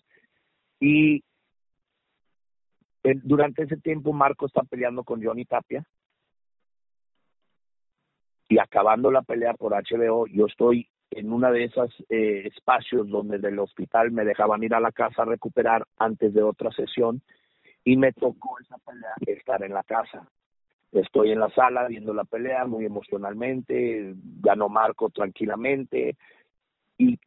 [0.79, 1.23] Y
[3.03, 5.83] durante ese tiempo Marco está peleando con Johnny Tapia,
[8.51, 13.37] y acabando la pelea por HBO, yo estoy en una de esos eh, espacios donde
[13.37, 17.21] del hospital me dejaban ir a la casa a recuperar antes de otra sesión
[17.85, 20.27] y me tocó esa pelea estar en la casa.
[20.91, 26.17] Estoy en la sala viendo la pelea muy emocionalmente, ganó Marco tranquilamente
[26.97, 27.17] y,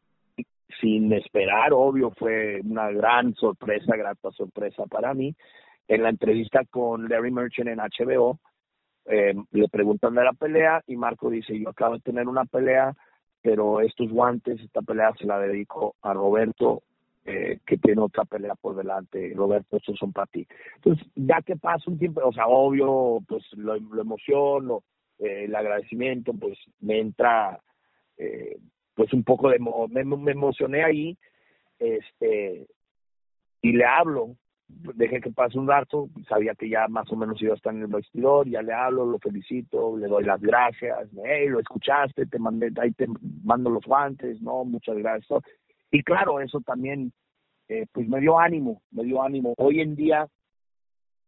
[0.78, 5.34] sin esperar, obvio, fue una gran sorpresa, grata sorpresa para mí.
[5.88, 8.38] En la entrevista con Larry Merchant en HBO,
[9.06, 12.94] eh, le preguntan de la pelea y Marco dice, yo acabo de tener una pelea,
[13.42, 16.82] pero estos guantes, esta pelea se la dedico a Roberto,
[17.26, 19.32] eh, que tiene otra pelea por delante.
[19.34, 20.46] Roberto, estos son para ti.
[20.76, 24.82] Entonces, ya que pasa un tiempo, o sea, obvio, pues lo, emociono,
[25.18, 27.58] eh, el agradecimiento, pues me entra,
[28.18, 28.58] eh,
[28.94, 31.16] pues un poco de, me, me emocioné ahí,
[31.78, 32.66] este,
[33.62, 34.36] y le hablo
[34.94, 37.82] dejé que pase un rato, sabía que ya más o menos iba a estar en
[37.82, 42.38] el vestidor, ya le hablo, lo felicito, le doy las gracias, hey, lo escuchaste, te
[42.38, 43.06] mandé, ahí te
[43.42, 45.42] mando los guantes, no, muchas gracias.
[45.90, 47.12] Y claro, eso también,
[47.68, 49.54] eh, pues me dio ánimo, me dio ánimo.
[49.56, 50.26] Hoy en día,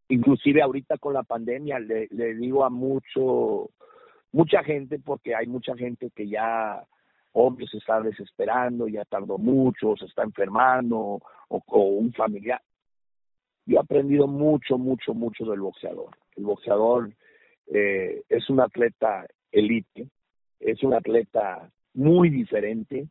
[0.09, 3.69] inclusive ahorita con la pandemia, le, digo a mucho,
[4.31, 6.83] mucha gente, porque hay mucha gente que ya
[7.31, 12.61] obvio se está desesperando, ya tardó mucho, se está enfermando, o un familiar,
[13.67, 16.15] yo he aprendido mucho, mucho, mucho del boxeador.
[16.37, 17.11] El boxeador
[17.67, 20.07] eh, es un atleta elite,
[20.61, 23.09] es un atleta muy diferente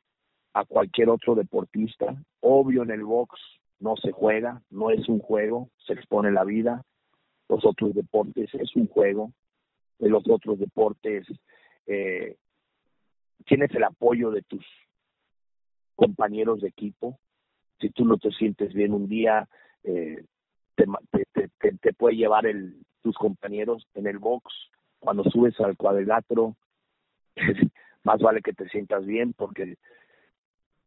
[0.55, 2.17] a cualquier otro deportista.
[2.41, 3.39] Obvio en el box
[3.81, 6.83] no se juega, no es un juego, se expone la vida.
[7.51, 9.33] Los otros deportes es un juego.
[9.99, 11.27] En los otros deportes
[11.87, 12.37] eh,
[13.45, 14.65] tienes el apoyo de tus
[15.95, 17.19] compañeros de equipo.
[17.79, 19.47] Si tú no te sientes bien un día,
[19.85, 20.25] eh,
[20.77, 20.87] te,
[21.33, 24.53] te, te, puede llevar el, tus compañeros en el box.
[25.01, 26.57] Cuando subes al cuadrilátero,
[28.05, 29.77] más vale que te sientas bien porque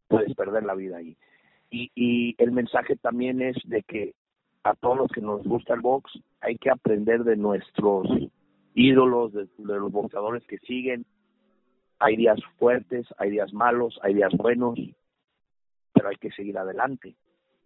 [0.07, 1.17] puedes perder la vida ahí.
[1.69, 4.13] Y, y el mensaje también es de que
[4.63, 8.07] a todos los que nos gusta el box hay que aprender de nuestros
[8.73, 11.05] ídolos, de, los boxeadores que siguen.
[11.99, 14.79] Hay días fuertes, hay días malos, hay días buenos,
[15.93, 17.15] pero hay que seguir adelante.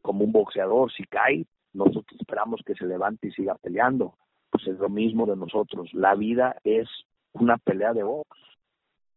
[0.02, 4.16] Como un boxeador, si cae, nosotros esperamos que se levante y siga peleando.
[4.50, 5.94] Pues es lo mismo de nosotros.
[5.94, 6.88] La vida es
[7.34, 8.30] una pelea de box.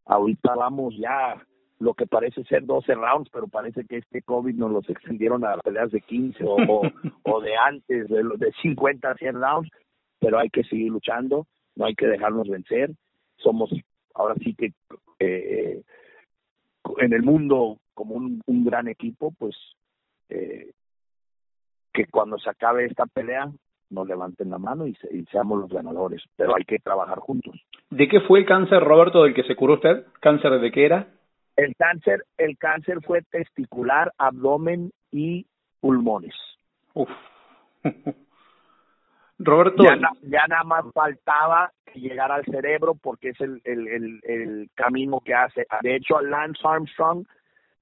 [0.05, 1.41] Ahorita vamos ya
[1.79, 5.57] lo que parece ser 12 rounds, pero parece que este COVID nos los extendieron a
[5.57, 6.57] peleas de 15 o,
[7.23, 9.69] o, de antes, de, de 50 a 100 rounds,
[10.19, 12.91] pero hay que seguir luchando, no hay que dejarnos vencer.
[13.37, 13.69] Somos
[14.15, 14.73] ahora sí que
[15.19, 15.83] eh,
[16.97, 19.55] en el mundo como un, un gran equipo, pues
[20.29, 20.71] eh,
[21.97, 23.49] que cuando se acabe esta pelea
[23.89, 27.55] nos levanten la mano y, y, seamos los ganadores, pero hay que trabajar juntos.
[27.89, 30.05] ¿De qué fue el cáncer, Roberto, del que se curó usted?
[30.19, 31.07] ¿Cáncer de qué era?
[31.55, 35.47] El cáncer, el cáncer fue testicular, abdomen y
[35.79, 36.35] pulmones.
[36.93, 37.09] Uf.
[39.39, 39.83] Roberto.
[39.83, 44.69] Ya, ya, nada más faltaba que llegara al cerebro porque es el, el, el, el,
[44.75, 45.65] camino que hace.
[45.81, 47.25] De hecho, a Lance Armstrong,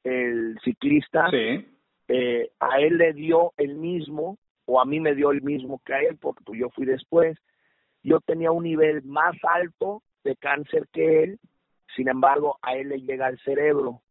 [0.06, 1.66] el ciclista, sí.
[2.08, 5.94] Eh, a él le dio el mismo, o a mí me dio el mismo que
[5.94, 7.38] a él, porque yo fui después.
[8.04, 11.40] Yo tenía un nivel más alto de cáncer que él,
[11.96, 14.02] sin embargo, a él le llega al cerebro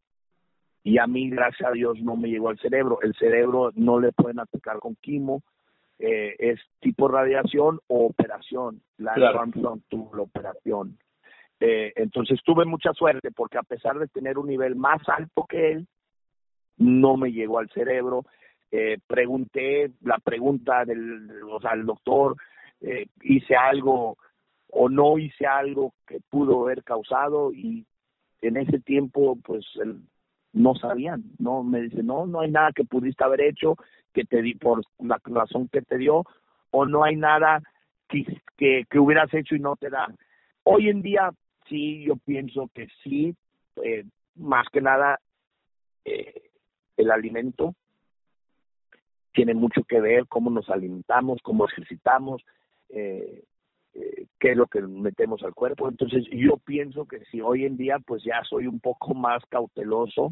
[0.85, 2.99] y a mí, gracias a Dios, no me llegó al cerebro.
[3.01, 5.43] El cerebro no le pueden atacar con quimo,
[5.99, 8.83] eh, es tipo radiación o operación.
[8.99, 9.41] La claro.
[9.41, 10.99] Armstrong tuvo la operación.
[11.59, 15.73] Eh, entonces tuve mucha suerte porque a pesar de tener un nivel más alto que
[15.73, 15.87] él,
[16.77, 18.25] no me llegó al cerebro.
[18.71, 22.37] Eh, pregunté la pregunta del, o sea, al doctor,
[22.81, 24.19] eh, hice algo
[24.71, 27.87] o no hice algo que pudo haber causado y
[28.43, 29.65] en ese tiempo pues
[30.53, 33.77] no sabían, no me dice, no, no hay nada que pudiste haber hecho
[34.13, 36.25] que te di por la razón que te dio
[36.71, 37.63] o no hay nada
[38.09, 38.25] que,
[38.57, 40.13] que, que hubieras hecho y no te da.
[40.65, 41.31] Hoy en día
[41.69, 43.35] sí, yo pienso que sí,
[43.83, 44.05] eh,
[44.37, 45.21] más que nada
[46.05, 46.51] eh,
[46.97, 47.75] el alimento
[49.33, 52.43] tiene mucho que ver cómo nos alimentamos, cómo ejercitamos,
[52.89, 53.43] eh,
[53.95, 55.89] eh, qué es lo que metemos al cuerpo.
[55.89, 60.31] Entonces yo pienso que si hoy en día pues ya soy un poco más cauteloso,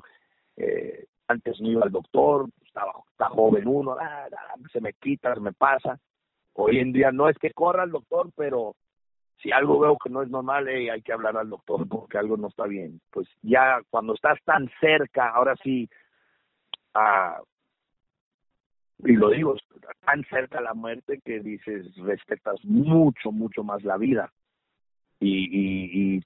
[0.56, 2.92] eh, antes no iba al doctor, estaba
[3.30, 5.98] joven uno, ah, ah, se me quita, se me pasa.
[6.54, 8.76] Hoy en día no es que corra al doctor, pero
[9.38, 12.36] si algo veo que no es normal, hey, hay que hablar al doctor porque algo
[12.36, 13.00] no está bien.
[13.10, 15.88] Pues ya cuando estás tan cerca, ahora sí,
[19.04, 19.56] y lo digo,
[20.04, 24.30] tan cerca a la muerte que dices, respetas mucho, mucho más la vida
[25.20, 26.20] y, y, y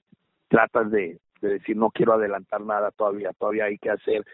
[0.47, 4.25] tratas de, de, decir, no quiero adelantar nada todavía, todavía hay que hacer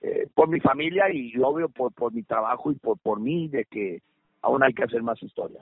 [0.00, 3.64] eh, por mi familia y obvio por, por mi trabajo y por, por mí, de
[3.64, 4.00] que
[4.42, 5.60] aún hay que hacer más historia.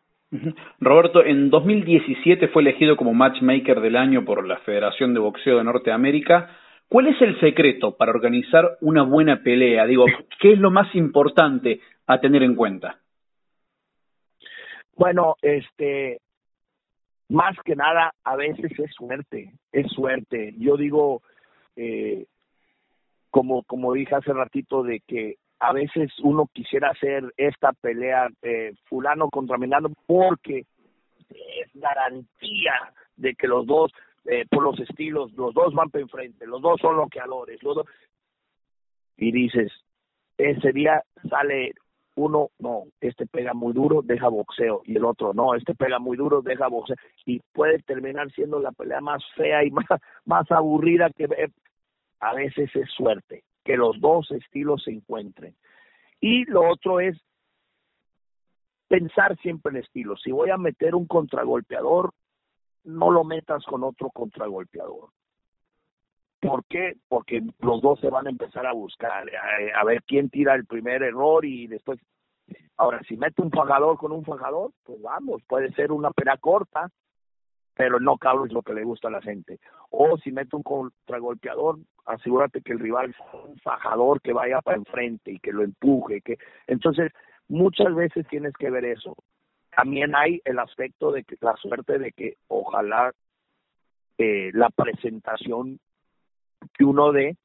[0.80, 5.64] Roberto, en 2017 fue elegido como matchmaker del año por la Federación de Boxeo de
[5.64, 6.50] Norteamérica.
[6.88, 9.86] ¿Cuál es el secreto para organizar una buena pelea?
[9.86, 10.06] Digo,
[10.40, 13.00] ¿qué es lo más importante a tener en cuenta?
[14.94, 16.20] Bueno, este,
[17.28, 20.54] más que nada, a veces es suerte, es suerte.
[20.58, 21.22] Yo digo,
[21.74, 22.26] eh,
[23.30, 28.74] como, como dije hace ratito, de que a veces uno quisiera hacer esta pelea eh,
[28.84, 30.64] fulano contra menano porque
[31.28, 33.90] es garantía de que los dos,
[34.28, 37.86] eh, por los estilos, los dos van para enfrente, los dos son loqueadores, los dos...
[39.16, 39.72] Y dices,
[40.36, 41.72] ese día sale
[42.16, 46.16] uno, no, este pega muy duro, deja boxeo, y el otro, no, este pega muy
[46.16, 49.86] duro, deja boxeo, y puede terminar siendo la pelea más fea y más,
[50.24, 51.28] más aburrida que
[52.20, 55.54] a veces es suerte, que los dos estilos se encuentren.
[56.20, 57.16] Y lo otro es
[58.88, 60.16] pensar siempre en estilo.
[60.16, 62.12] Si voy a meter un contragolpeador,
[62.86, 65.10] no lo metas con otro contragolpeador.
[66.40, 66.96] ¿Por qué?
[67.08, 70.64] Porque los dos se van a empezar a buscar, a, a, ver quién tira el
[70.64, 71.98] primer error y después.
[72.76, 76.90] Ahora, si mete un fajador con un fajador, pues vamos, puede ser una pera corta,
[77.74, 79.58] pero no knockout es lo que le gusta a la gente.
[79.90, 84.76] O si mete un contragolpeador, asegúrate que el rival sea un fajador que vaya para
[84.76, 86.20] enfrente y que lo empuje.
[86.20, 87.12] que Entonces,
[87.48, 89.16] muchas veces tienes que ver eso.
[89.76, 93.12] También hay el aspecto de que la suerte de que ojalá
[94.16, 95.78] eh, la presentación
[96.72, 97.36] que uno dé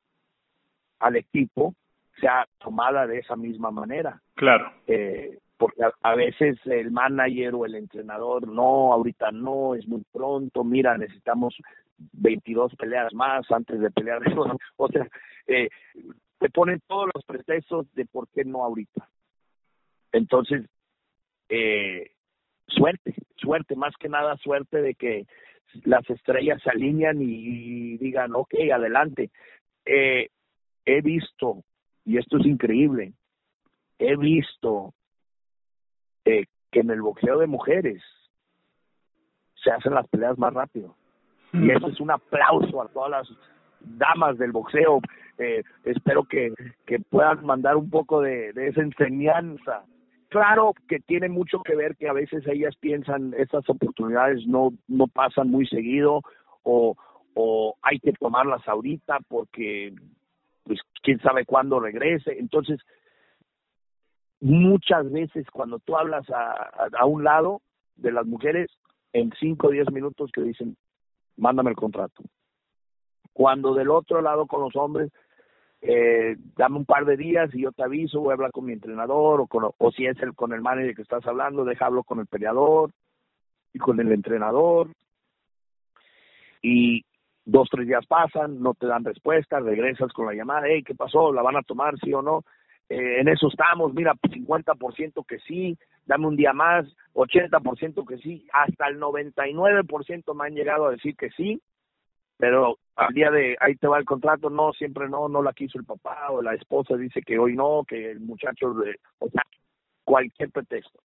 [1.00, 1.76] al equipo
[2.22, 4.22] sea tomada de esa misma manera.
[4.36, 4.72] Claro.
[4.88, 10.64] Eh, porque a, veces el manager o el entrenador, no, ahorita no, es muy pronto,
[10.64, 11.54] mira, necesitamos
[11.98, 14.22] 22 peleas más antes de pelear.
[14.78, 15.06] o sea,
[15.48, 15.70] eh,
[16.40, 19.10] te ponen todos los pretextos de por qué no ahorita.
[20.14, 20.66] Entonces,
[21.50, 22.12] eh,
[22.72, 25.26] suerte, suerte, más que nada suerte de que
[25.84, 29.32] las estrellas se alinean y, digan, ok, adelante.
[29.86, 30.30] Eh,
[30.86, 31.64] he visto,
[32.06, 33.14] y esto es increíble,
[34.00, 34.94] he visto
[36.26, 38.02] eh, que en el boxeo de mujeres
[39.64, 40.96] se hacen las peleas más rápido.
[41.54, 43.30] Y eso es un aplauso a todas las
[43.82, 45.02] damas del boxeo.
[45.38, 46.54] Eh, espero que,
[46.86, 49.84] que puedan mandar un poco de, de esa enseñanza.
[50.32, 55.08] Claro que tiene mucho que ver que a veces ellas piensan estas oportunidades no, no
[55.08, 56.22] pasan muy seguido
[56.64, 56.96] o,
[57.34, 59.94] o hay que tomarlas ahorita porque
[60.64, 62.40] pues quién sabe cuándo regrese.
[62.40, 62.80] Entonces,
[64.40, 67.62] muchas veces cuando tú hablas a, a, un lado
[67.98, 68.70] de las mujeres,
[69.12, 70.78] en 5 o 10 minutos que dicen,
[71.36, 72.24] mándame el contrato.
[73.34, 75.12] Cuando del otro lado con los hombres,
[75.82, 78.74] eh, dame un par de días y yo te aviso, voy a hablar con mi
[78.74, 82.20] entrenador o, con, o si es el con el manager que estás hablando, déjalo con
[82.20, 82.92] el peleador
[83.74, 84.90] y con el entrenador.
[86.62, 87.04] Y
[87.46, 91.34] dos, tres días pasan, no te dan respuesta, regresas con la llamada, hey, ¿qué pasó?
[91.34, 92.44] ¿La van a tomar, sí o no?
[92.88, 98.46] Eh, en eso estamos, mira, 50% que sí, dame un día más, 80% que sí,
[98.54, 101.62] hasta el 99% me han llegado a decir que sí,
[102.42, 105.78] pero al día de ahí te va el contrato, no, siempre no, no la quiso
[105.78, 108.74] el papá o la esposa dice que hoy no, que el muchacho,
[109.20, 109.44] o sea,
[110.04, 111.00] cualquier pretexto.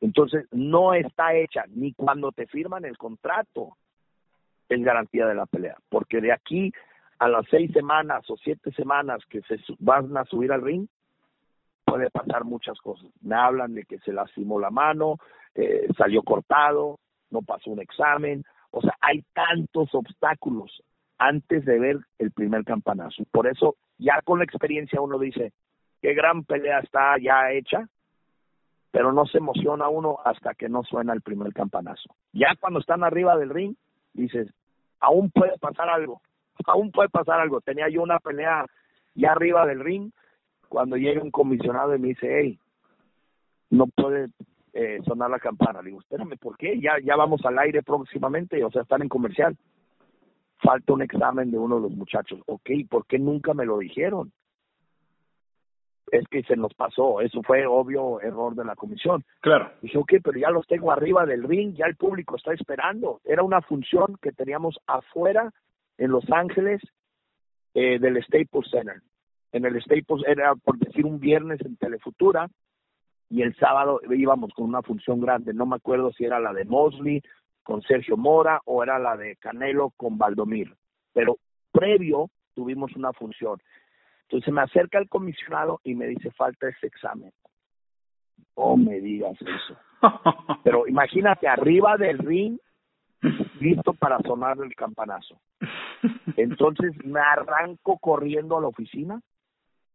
[0.00, 3.76] Entonces, no está hecha ni cuando te firman el contrato
[4.70, 6.72] es garantía de la pelea, porque de aquí
[7.18, 10.86] a las seis semanas o siete semanas que se van a subir al ring,
[11.84, 13.10] puede pasar muchas cosas.
[13.20, 15.18] Me hablan de que se lastimó la mano,
[15.54, 16.98] eh, salió cortado,
[17.30, 18.42] no pasó un examen.
[18.70, 20.82] O sea, hay tantos obstáculos
[21.18, 23.24] antes de ver el primer campanazo.
[23.30, 25.52] Por eso, ya con la experiencia uno dice,
[26.00, 27.88] qué gran pelea está ya hecha,
[28.90, 32.14] pero no se emociona uno hasta que no suena el primer campanazo.
[32.32, 33.74] Ya cuando están arriba del ring,
[34.14, 34.48] dices,
[35.00, 36.20] aún puede pasar algo
[36.66, 37.60] aún puede pasar algo.
[37.60, 38.66] Tenía yo una pelea
[39.14, 40.10] ya arriba del ring
[40.68, 42.58] cuando llega un comisionado y me dice, hey,
[43.70, 44.28] no puede
[44.72, 45.82] eh, sonar la campana.
[45.82, 46.80] Le digo, espérame, ¿por qué?
[46.80, 49.56] Ya, ya vamos al aire próximamente, o sea, están en comercial.
[50.58, 52.40] Falta un examen de uno de los muchachos.
[52.46, 54.32] Ok, ¿por qué nunca me lo dijeron?
[56.12, 59.24] Es que se nos pasó, eso fue obvio error de la comisión.
[59.40, 59.70] Claro.
[59.80, 63.20] Dije, ok, pero ya los tengo arriba del ring, ya el público está esperando.
[63.24, 65.52] Era una función que teníamos afuera
[65.98, 66.82] en Los Ángeles
[67.74, 69.00] eh, del Staples Center.
[69.52, 72.48] En el Staples era, por decir, un viernes en Telefutura
[73.30, 75.54] y el sábado íbamos con una función grande.
[75.54, 77.22] No me acuerdo si era la de Mosley
[77.62, 80.74] con Sergio Mora o era la de Canelo con Valdomir.
[81.12, 81.38] Pero
[81.72, 83.58] previo tuvimos una función.
[84.22, 87.32] Entonces me acerca el comisionado y me dice, falta ese examen.
[88.54, 89.78] Oh, me digas eso.
[90.64, 92.58] Pero imagínate, arriba del ring,
[93.60, 95.40] listo para sonar el campanazo.
[96.36, 99.20] Entonces me arranco corriendo a la oficina,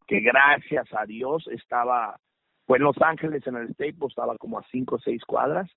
[0.07, 2.19] que gracias a Dios estaba,
[2.65, 5.69] fue en Los Ángeles, en el Staples, estaba como a cinco o seis cuadras.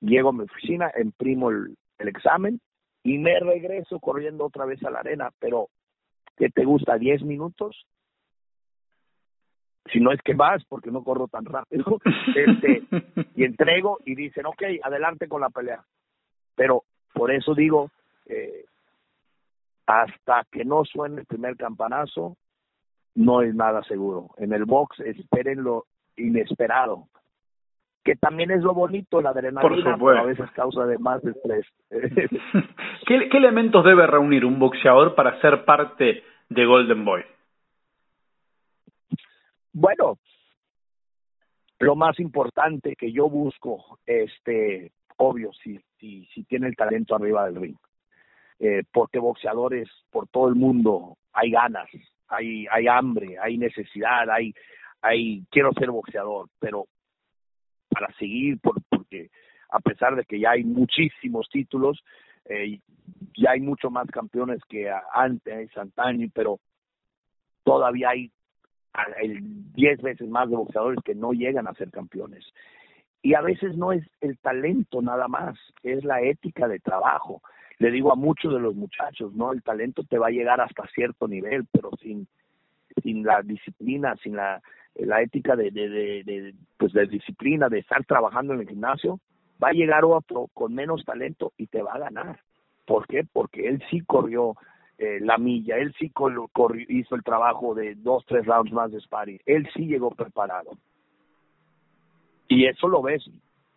[0.00, 2.60] Llego a mi oficina, imprimo el, examen
[3.02, 5.68] y me regreso corriendo otra vez a la arena, pero
[6.36, 6.96] ¿qué te gusta?
[6.96, 7.86] ¿Diez minutos?
[9.92, 11.98] si no es que vas, porque no corro tan rápido,
[12.36, 12.82] este,
[13.34, 15.82] y entrego y dicen, ok, adelante con la pelea.
[16.54, 17.90] Pero por eso digo,
[18.26, 18.66] eh,
[19.86, 22.36] hasta que no suene el primer campanazo,
[23.14, 24.30] no es nada seguro.
[24.36, 25.86] En el box esperen lo
[26.20, 27.08] inesperado,
[28.04, 31.66] que también es lo bonito, la adrenalina, pero a veces causa de más estrés.
[33.06, 37.22] ¿Qué, ¿Qué elementos debe reunir un boxeador para ser parte de Golden Boy?
[39.72, 40.18] Bueno,
[41.78, 47.46] lo más importante que yo busco, este, obvio, si, si, si tiene el talento arriba
[47.46, 47.76] del ring.
[48.58, 51.88] Eh, porque boxeadores por todo el mundo hay ganas,
[52.28, 54.52] hay, hay hambre, hay necesidad, hay,
[55.02, 56.86] hay, quiero ser boxeador, pero
[57.88, 59.30] para seguir, por, porque
[59.70, 62.02] a pesar de que ya hay muchísimos títulos,
[62.46, 62.80] eh,
[63.36, 66.60] ya hay mucho más campeones que antes, antaño, pero
[67.64, 68.30] todavía hay
[69.22, 72.44] el 10 veces más de boxeadores que no llegan a ser campeones.
[73.22, 77.42] Y a veces no es el talento nada más, es la ética de trabajo.
[77.78, 79.52] Le digo a muchos de los muchachos, ¿no?
[79.52, 82.26] El talento te va a llegar hasta cierto nivel, pero sin,
[83.02, 84.60] sin la disciplina, sin la,
[84.94, 89.20] la ética de, de, de, pues de disciplina, de estar trabajando en el gimnasio,
[89.62, 92.40] va a llegar otro con menos talento y te va a ganar.
[92.86, 93.24] ¿Por qué?
[93.30, 94.54] Porque él sí corrió
[94.98, 96.12] eh, la milla, él sí
[96.88, 100.72] hizo el trabajo de dos, tres rounds más de sparring, él sí llegó preparado.
[102.48, 103.24] Y eso lo ves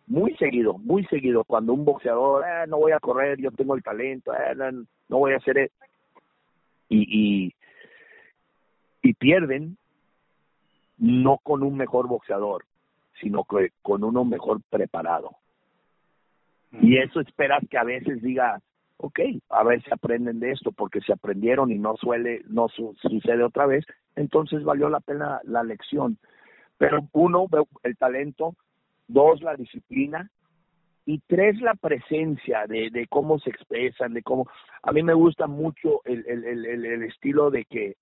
[0.06, 3.82] muy seguido, muy seguido, cuando un boxeador, eh, no voy a correr, yo tengo el
[3.82, 4.54] talento, eh,
[5.08, 5.74] no, voy a hacer eso.
[6.88, 7.54] Y, y,
[9.04, 9.76] y pierden
[10.96, 12.64] no con un mejor boxeador,
[13.20, 15.36] sino que con uno mejor preparado.
[16.80, 18.60] Y eso esperas que a veces diga,
[18.96, 23.44] ok, a ver si aprenden de esto, porque si aprendieron y no suele, no sucede
[23.44, 23.84] otra vez,
[24.16, 26.16] entonces valió la pena la lección.
[26.78, 27.46] Pero uno,
[27.82, 28.56] el talento,
[29.06, 30.30] dos, la disciplina,
[31.04, 34.48] y tres, la presencia de, de cómo se expresan, de cómo...
[34.82, 37.96] A mí me gusta mucho el, el, el, el estilo de que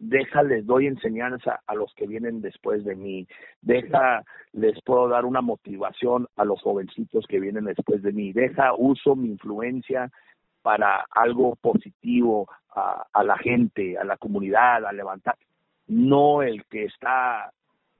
[0.00, 3.28] deja, les doy enseñanza a los que vienen después de mí,
[3.60, 8.72] deja, les puedo dar una motivación a los jovencitos que vienen después de mí, deja,
[8.74, 10.10] uso mi influencia
[10.62, 15.36] para algo positivo a, la gente, a la comunidad, a levantar,
[15.86, 17.52] no el que está,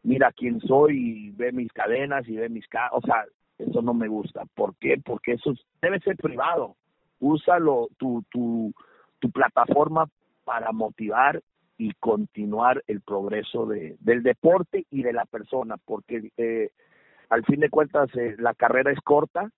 [0.02, 3.24] mira quién soy y ve mis cadenas y ve mis, o sea,
[3.58, 4.44] eso no me gusta.
[4.54, 4.96] ¿Por qué?
[5.04, 6.76] Porque eso debe ser privado.
[7.18, 8.72] Úsalo, tu, tu,
[9.18, 10.06] tu plataforma
[10.44, 11.42] para motivar
[11.80, 16.72] y continuar el progreso de, del deporte y de la persona, porque eh,
[17.30, 19.50] al fin de cuentas eh, la carrera es corta,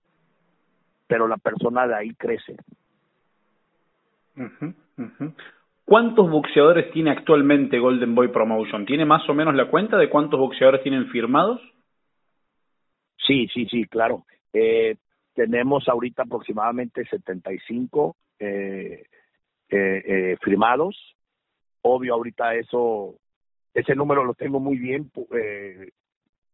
[1.08, 2.54] pero la persona de ahí crece.
[5.84, 8.86] ¿Cuántos boxeadores tiene actualmente Golden Boy Promotion?
[8.86, 11.60] ¿Tiene más o menos la cuenta de cuántos boxeadores tienen firmados?
[13.26, 14.26] Sí, sí, sí, claro.
[14.52, 14.94] Eh,
[15.34, 19.06] tenemos ahorita aproximadamente 75 eh,
[19.70, 20.96] eh, eh, firmados.
[21.82, 23.16] Obvio, ahorita eso,
[23.74, 25.90] ese número lo tengo muy bien eh,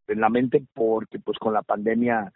[0.07, 2.33] en la mente porque pues con la pandemia,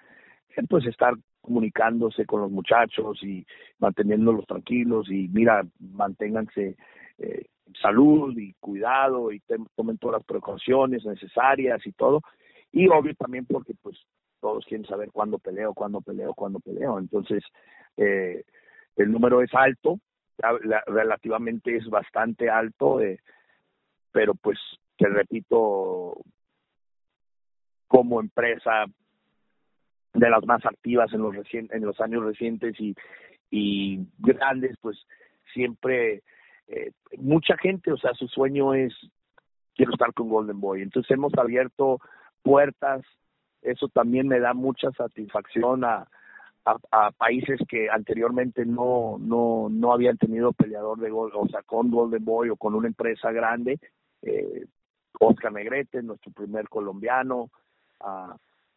[0.70, 3.46] pues estar comunicándose con los muchachos y
[3.80, 6.78] manteniéndolos tranquilos y mira, manténganse
[7.18, 7.46] eh,
[7.82, 9.41] salud y cuidado y
[9.76, 12.22] tomen todas las precauciones necesarias y todo.
[12.72, 13.98] Y obvio también porque pues
[14.39, 17.00] todos quieren saber cuándo peleo, cuándo peleo, cuándo peleo.
[17.00, 17.44] Entonces,
[17.98, 18.44] eh,
[18.96, 20.00] el número es alto,
[20.88, 23.20] relativamente es bastante alto, eh,
[24.12, 24.58] pero pues
[24.98, 26.18] te repito,
[27.88, 28.86] como empresa
[30.14, 32.96] de las más activas en los en los años recientes y,
[33.50, 34.98] y grandes, pues
[35.54, 36.24] siempre
[36.68, 38.94] eh, mucha gente, o sea, su sueño es
[39.76, 40.82] quiero estar con Golden Boy.
[40.82, 42.00] Entonces hemos abierto
[42.44, 43.02] puertas,
[43.62, 46.08] eso también me da mucha satisfacción a,
[46.66, 51.91] a, países que anteriormente no no no habían tenido peleador de gol, o sea, con
[51.91, 53.80] Golden Boy o con una empresa grande.
[54.22, 54.66] Eh,
[55.20, 57.49] Oscar Negrete, nuestro primer colombiano,
[57.99, 58.36] a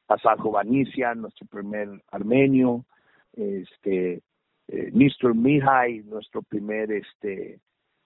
[0.08, 2.84] Asarjo Vanicia, nuestro primer armenio,
[3.32, 4.22] este,
[4.68, 5.34] eh, Mr.
[5.34, 7.60] Mihai, nuestro primer este,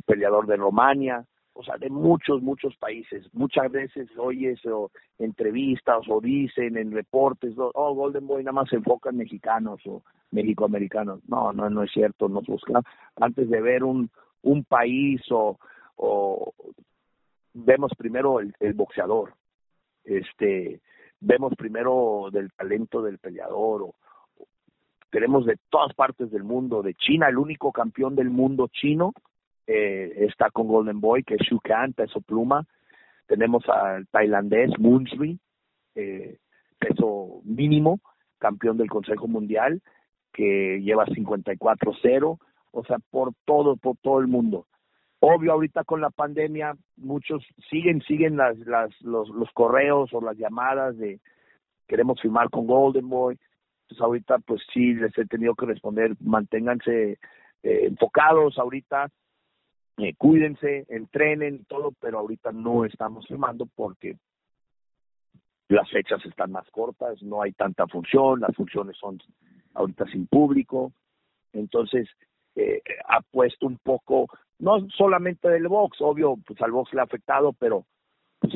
[0.07, 3.27] peleador de Romania, o sea, de muchos, muchos países.
[3.33, 8.77] Muchas veces oyes o entrevistas o dicen en reportes, oh, Golden Boy nada más se
[8.77, 11.21] enfoca en mexicanos o mexicoamericanos.
[11.29, 12.29] No, no, no es cierto.
[12.29, 12.81] Nos busca
[13.17, 14.11] antes de ver un,
[14.43, 15.59] un país o,
[15.97, 16.55] o
[17.53, 19.35] vemos primero el, el boxeador.
[20.05, 20.81] Este,
[21.21, 23.95] vemos primero del talento del peleador o,
[25.11, 29.13] tenemos de todas partes del mundo, de China, el único campeón del mundo chino
[29.73, 32.67] eh, está con Golden Boy, que es Shukan, peso pluma.
[33.29, 35.39] Tenemos al tailandés Moonsri,
[35.95, 36.39] eh,
[36.77, 38.01] peso mínimo,
[38.39, 39.81] campeón del Consejo Mundial,
[40.33, 42.39] que lleva 54-0,
[42.73, 44.67] o sea, por todo, por todo el mundo.
[45.21, 50.37] Obvio, ahorita con la pandemia, muchos siguen, siguen las, las, los, los correos o las
[50.37, 51.21] llamadas de
[51.87, 53.39] queremos firmar con Golden Boy.
[53.83, 57.19] Entonces ahorita pues sí les he tenido que responder, manténganse
[57.63, 59.11] eh, enfocados ahorita,
[60.01, 64.17] eh, cuídense, entrenen todo, pero ahorita no estamos firmando porque
[65.69, 69.19] las fechas están más cortas, no hay tanta función, las funciones son
[69.75, 70.93] ahorita sin público,
[71.53, 72.09] entonces
[72.57, 74.27] eh, ha puesto un poco
[74.59, 77.87] no solamente del box, obvio, pues al box le ha afectado, pero
[78.41, 78.55] pues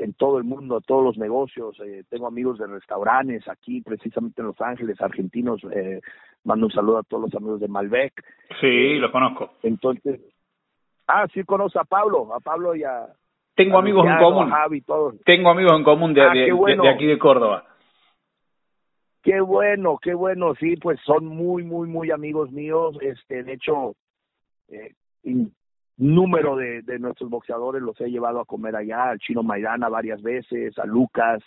[0.00, 1.78] en todo el mundo, todos los negocios.
[1.80, 5.62] Eh, tengo amigos de restaurantes aquí, precisamente en Los Ángeles, argentinos.
[5.72, 6.00] Eh,
[6.44, 8.12] mando un saludo a todos los amigos de Malbec.
[8.60, 9.54] Sí, los conozco.
[9.62, 10.20] Entonces,
[11.06, 13.06] ah, sí conozco a Pablo, a Pablo y a...
[13.54, 14.52] Tengo amigos en común.
[15.24, 17.64] Tengo amigos en común de, ah, de, aquí de Córdoba.
[19.22, 22.96] Qué bueno, qué bueno, sí, pues son muy, muy, muy amigos míos.
[23.00, 23.94] Este, de hecho,
[24.68, 24.94] eh,
[25.96, 30.22] número de, de nuestros boxeadores los he llevado a comer allá, al Chino Maidana varias
[30.22, 31.42] veces, a Lucas,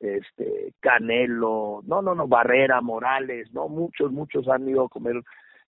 [0.00, 5.22] este, Canelo, no, no, no, Barrera, Morales, no, muchos, muchos han ido a comer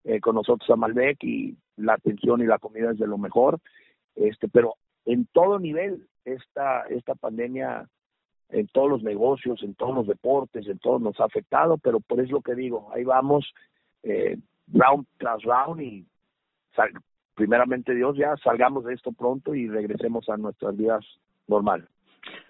[0.07, 3.59] eh, con nosotros a Malbec y la atención y la comida es de lo mejor,
[4.15, 7.89] este, pero en todo nivel esta, esta pandemia
[8.49, 12.21] en todos los negocios, en todos los deportes, en todo nos ha afectado, pero por
[12.21, 13.53] eso lo que digo, ahí vamos
[14.05, 14.39] eh,
[14.73, 16.07] round tras round y
[17.35, 21.05] primeramente Dios, ya salgamos de esto pronto y regresemos a nuestras vidas
[21.49, 21.89] normales.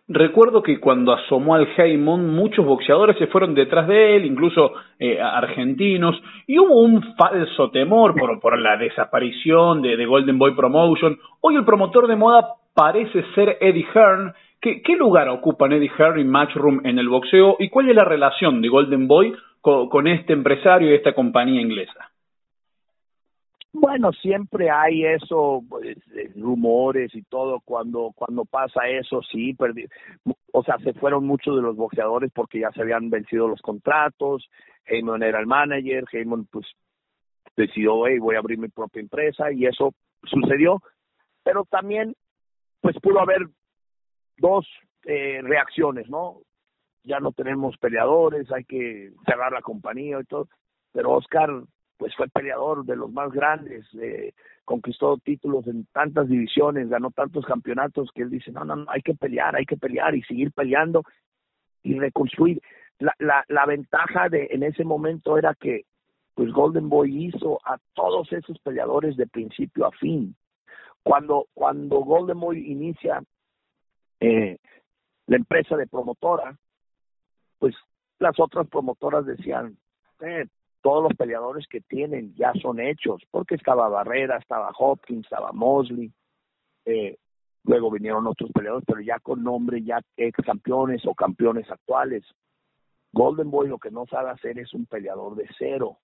[0.08, 5.20] Recuerdo que cuando asomó al Heymon, muchos boxeadores se fueron detrás de él, incluso eh,
[5.20, 6.14] argentinos,
[6.46, 11.18] y hubo un falso temor por, por la desaparición de, de, Golden Boy Promotion.
[11.40, 14.32] Hoy el promotor de moda parece ser Eddie Hearn.
[14.60, 17.56] ¿Qué, qué lugar ocupan Eddie Hearn y Matchroom en el boxeo?
[17.58, 22.05] ¿Y cuál es la relación de Golden Boy con este empresario y esta compañía inglesa?
[23.78, 25.98] Bueno, siempre hay eso, pues,
[26.34, 29.84] rumores y todo, cuando cuando pasa eso, sí, perdí,
[30.52, 34.48] o sea, se fueron muchos de los boxeadores porque ya se habían vencido los contratos,
[34.86, 36.66] Heyman era el manager, Heyman pues
[37.54, 39.92] decidió, hey, voy a abrir mi propia empresa y eso
[40.24, 40.82] sucedió,
[41.44, 42.16] pero también
[42.80, 43.46] pues pudo haber
[44.38, 44.66] dos
[45.04, 46.38] eh, reacciones, ¿no?
[47.04, 50.48] Ya no tenemos peleadores, hay que cerrar la compañía y todo,
[50.92, 51.50] pero Oscar
[51.96, 54.34] pues fue peleador de los más grandes, eh,
[54.64, 59.02] conquistó títulos en tantas divisiones, ganó tantos campeonatos que él dice, no, no, no, hay
[59.02, 61.02] que pelear, hay que pelear y seguir peleando
[61.82, 62.60] y reconstruir.
[62.98, 65.84] La, la, la ventaja de en ese momento era que
[66.36, 70.36] pues Golden Boy hizo a todos esos peleadores de principio a fin.
[71.02, 73.22] Cuando, cuando Golden Boy inicia
[74.20, 74.58] eh,
[75.26, 76.54] la empresa de promotora,
[77.58, 77.74] pues
[78.18, 79.78] las otras promotoras decían,
[80.20, 80.46] eh,
[80.86, 86.12] todos los peleadores que tienen ya son hechos, porque estaba Barrera, estaba Hopkins, estaba Mosley,
[86.84, 87.16] eh,
[87.64, 92.22] luego vinieron otros peleadores, pero ya con nombre, ya ex campeones o campeones actuales.
[93.12, 95.98] Golden Boy lo que no sabe hacer es un peleador de cero.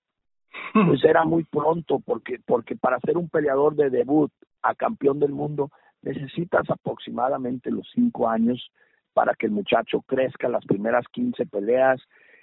[0.74, 5.30] Pues era muy pronto, porque, porque para ser un peleador de debut a campeón del
[5.30, 5.70] mundo
[6.02, 8.72] necesitas aproximadamente los cinco años
[9.12, 12.00] para que el muchacho crezca las primeras 15 peleas,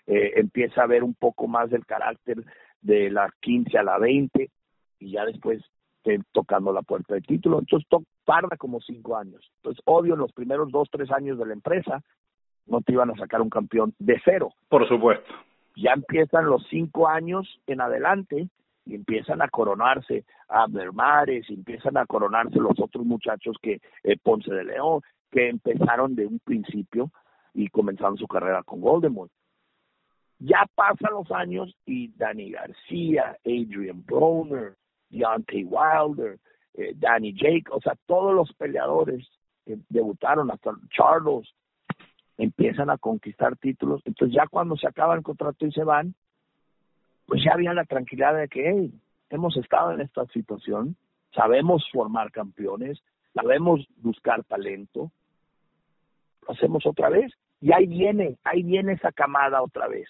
[0.09, 2.43] eh, empieza a ver un poco más del carácter
[2.81, 4.49] de las 15 a la 20
[4.97, 5.61] y ya después
[6.31, 7.59] tocando la puerta del título.
[7.59, 7.87] Entonces
[8.25, 9.51] tarda como cinco años.
[9.57, 12.01] Entonces, obvio, en los primeros dos, tres años de la empresa
[12.65, 14.53] no te iban a sacar un campeón de cero.
[14.67, 15.31] Por supuesto.
[15.75, 18.49] Ya empiezan los cinco años en adelante
[18.85, 24.17] y empiezan a coronarse a Bermares, y empiezan a coronarse los otros muchachos que eh,
[24.17, 27.11] Ponce de León, que empezaron de un principio
[27.53, 29.13] y comenzaron su carrera con Golden
[30.39, 34.75] ya pasan los años y Danny García, Adrian Broner,
[35.09, 36.39] Deontay Wilder,
[36.75, 39.27] eh, Danny Jake, o sea, todos los peleadores
[39.65, 41.47] que debutaron, hasta Charles,
[42.37, 44.01] empiezan a conquistar títulos.
[44.05, 46.15] Entonces ya cuando se acaba el contrato y se van,
[47.25, 48.93] pues ya había la tranquilidad de que hey,
[49.29, 50.95] hemos estado en esta situación,
[51.33, 52.99] sabemos formar campeones,
[53.33, 55.11] sabemos buscar talento,
[56.47, 57.31] lo hacemos otra vez.
[57.61, 60.07] Y ahí viene, ahí viene esa camada otra vez.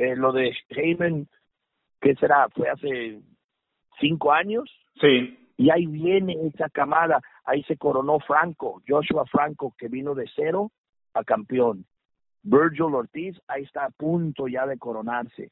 [0.00, 1.28] Eh, lo de Heyman,
[2.00, 2.48] ¿qué será?
[2.54, 3.20] Fue hace
[4.00, 4.64] cinco años.
[4.98, 5.38] Sí.
[5.58, 7.20] Y ahí viene esa camada.
[7.44, 10.72] Ahí se coronó Franco, Joshua Franco, que vino de cero
[11.12, 11.84] a campeón.
[12.42, 15.50] Virgil Ortiz, ahí está a punto ya de coronarse.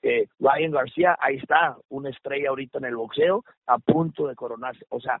[0.00, 4.86] Eh, Ryan García, ahí está, una estrella ahorita en el boxeo, a punto de coronarse.
[4.88, 5.20] O sea,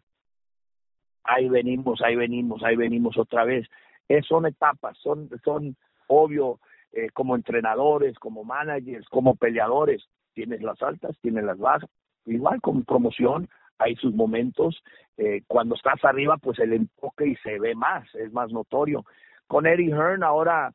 [1.24, 3.68] ahí venimos, ahí venimos, ahí venimos otra vez.
[4.08, 5.76] Eh, son etapas, son, son
[6.06, 6.60] obvio,
[6.92, 10.04] eh, como entrenadores, como managers, como peleadores.
[10.34, 11.88] Tienes las altas, tienes las bajas.
[12.26, 14.82] Igual con promoción hay sus momentos.
[15.16, 19.04] Eh, cuando estás arriba, pues el enfoque y se ve más, es más notorio.
[19.46, 20.72] Con Eddie Hearn ahora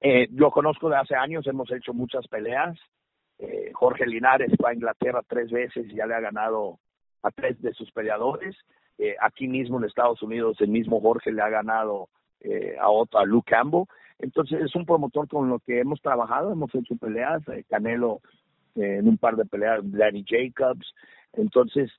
[0.00, 2.78] eh, lo conozco de hace años, hemos hecho muchas peleas.
[3.38, 6.78] Eh, Jorge Linares fue a Inglaterra tres veces y ya le ha ganado
[7.22, 8.56] a tres de sus peleadores.
[8.98, 12.08] Eh, aquí mismo en Estados Unidos, el mismo Jorge le ha ganado
[12.40, 13.84] eh, a otro, a Luke Campbell.
[14.18, 18.20] Entonces es un promotor con lo que hemos trabajado, hemos hecho peleas, eh, Canelo
[18.74, 20.94] eh, en un par de peleas, Danny Jacobs.
[21.34, 21.90] Entonces,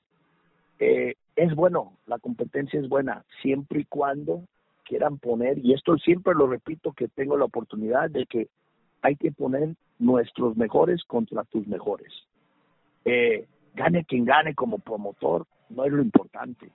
[0.78, 4.42] eh, es bueno, la competencia es buena, siempre y cuando
[4.84, 8.48] quieran poner, y esto siempre lo repito que tengo la oportunidad de que
[9.02, 12.12] hay que poner nuestros mejores contra tus mejores.
[13.04, 16.70] Eh, gane quien gane como promotor, no es lo importante.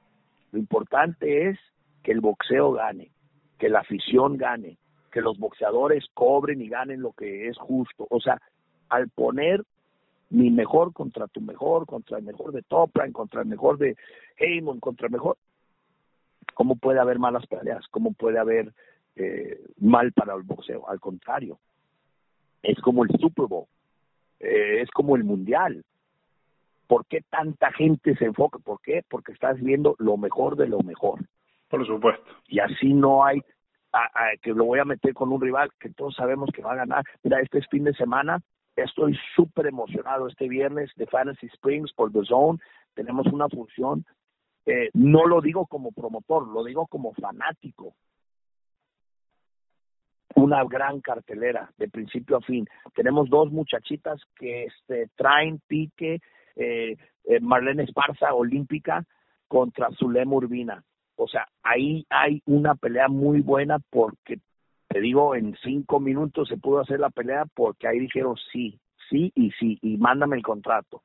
[0.51, 1.59] Lo importante es
[2.03, 3.11] que el boxeo gane,
[3.59, 4.77] que la afición gane,
[5.15, 8.05] que los boxeadores cobren y ganen lo que es justo.
[8.09, 8.41] O sea,
[8.89, 9.63] al poner
[10.29, 13.95] mi mejor contra tu mejor, contra el mejor de Topran, contra el mejor de
[14.35, 15.37] Heyman, contra el mejor,
[16.53, 17.87] ¿cómo puede haber malas peleas?
[17.91, 18.73] ¿Cómo puede haber
[19.15, 20.85] eh, mal para el boxeo?
[20.89, 21.59] Al contrario,
[22.61, 23.67] es como el Super Bowl,
[24.41, 25.85] eh, es como el Mundial.
[26.87, 28.59] ¿Por qué tanta gente se enfoca?
[28.59, 29.01] ¿Por qué?
[29.07, 31.21] Porque estás viendo lo mejor de lo mejor.
[31.69, 32.33] Por supuesto.
[32.49, 33.41] Y así no hay
[34.41, 37.03] que lo voy a meter con un rival que todos sabemos que va a ganar.
[37.23, 38.41] Mira, este es fin de semana,
[38.75, 42.59] estoy súper emocionado este viernes de Fantasy Springs por The Zone.
[42.93, 44.05] Tenemos una función,
[44.65, 47.95] eh, no lo digo como promotor, lo digo como fanático.
[50.35, 52.67] Una gran cartelera de principio a fin.
[52.93, 56.19] Tenemos dos muchachitas que este, traen pique,
[56.55, 59.05] eh, eh, Marlene Esparza, olímpica,
[59.47, 60.83] contra Zulema Urbina.
[61.15, 64.39] O sea, ahí hay una pelea muy buena porque,
[64.87, 69.31] te digo, en cinco minutos se pudo hacer la pelea porque ahí dijeron sí, sí
[69.35, 71.01] y sí, y mándame el contrato.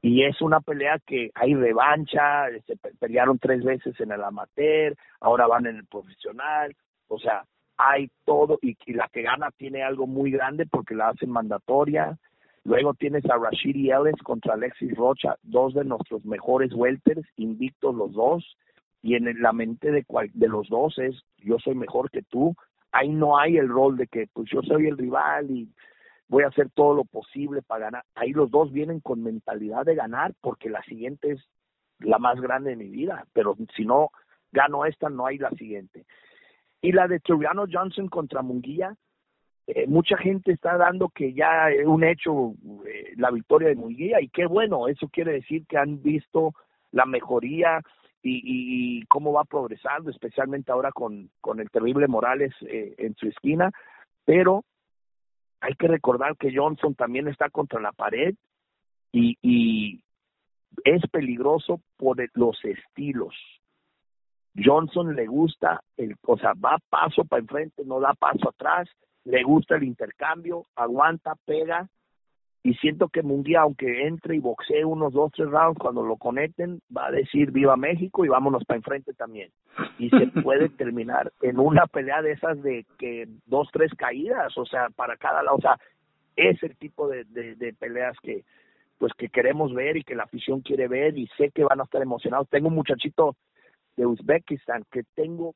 [0.00, 5.46] Y es una pelea que hay revancha, se pelearon tres veces en el amateur, ahora
[5.46, 6.74] van en el profesional,
[7.08, 7.44] o sea,
[7.76, 12.18] hay todo y, y la que gana tiene algo muy grande porque la hacen mandatoria,
[12.64, 18.12] Luego tienes a Rashidi Ellis contra Alexis Rocha, dos de nuestros mejores welters, invictos los
[18.12, 18.56] dos,
[19.04, 22.56] y en la mente de, cual, de los dos es yo soy mejor que tú.
[22.90, 25.68] Ahí no hay el rol de que pues yo soy el rival y
[26.26, 28.04] voy a hacer todo lo posible para ganar.
[28.14, 31.44] Ahí los dos vienen con mentalidad de ganar porque la siguiente es
[31.98, 34.08] la más grande de mi vida, pero si no
[34.52, 36.06] gano esta no hay la siguiente.
[36.80, 38.96] Y la de Turiano Johnson contra Munguía,
[39.66, 42.54] eh, mucha gente está dando que ya es un hecho
[42.86, 46.54] eh, la victoria de Munguía y qué bueno, eso quiere decir que han visto
[46.90, 47.82] la mejoría
[48.24, 53.28] y, y, cómo va progresando, especialmente ahora con, con el terrible Morales eh, en su
[53.28, 53.70] esquina,
[54.24, 54.64] pero
[55.60, 58.34] hay que recordar que Johnson también está contra la pared
[59.12, 60.02] y, y
[60.84, 63.34] es peligroso por los estilos.
[64.56, 68.88] Johnson le gusta, el, o sea, va paso para enfrente, no da paso atrás,
[69.24, 71.88] le gusta el intercambio, aguanta, pega,
[72.66, 76.80] y siento que Mundial, aunque entre y boxee unos dos, tres rounds, cuando lo conecten,
[76.96, 79.50] va a decir viva México y vámonos para enfrente también.
[79.98, 84.64] Y se puede terminar en una pelea de esas de que dos, tres caídas, o
[84.64, 85.78] sea, para cada lado, o sea,
[86.36, 88.44] es el tipo de, de, de peleas que
[88.96, 91.84] pues que queremos ver y que la afición quiere ver y sé que van a
[91.84, 92.48] estar emocionados.
[92.48, 93.36] Tengo un muchachito
[93.96, 95.54] de Uzbekistán que tengo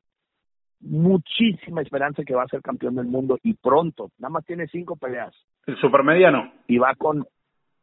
[0.81, 4.11] muchísima esperanza que va a ser campeón del mundo y pronto.
[4.17, 5.35] Nada más tiene cinco peleas.
[5.65, 6.51] El supermediano.
[6.67, 7.25] Y va con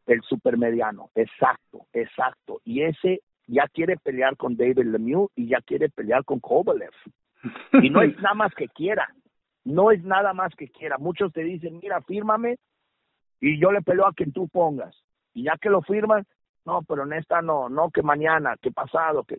[0.07, 1.11] el supermediano.
[1.15, 2.61] Exacto, exacto.
[2.65, 6.93] Y ese ya quiere pelear con David Lemieux y ya quiere pelear con Kovalev.
[7.83, 9.09] Y no es nada más que quiera.
[9.65, 10.97] No es nada más que quiera.
[10.99, 12.57] Muchos te dicen, mira, fírmame
[13.41, 14.97] y yo le peleo a quien tú pongas.
[15.35, 16.25] Y ya que lo firman,
[16.65, 19.39] no, pero en esta no, no, que mañana, que pasado, que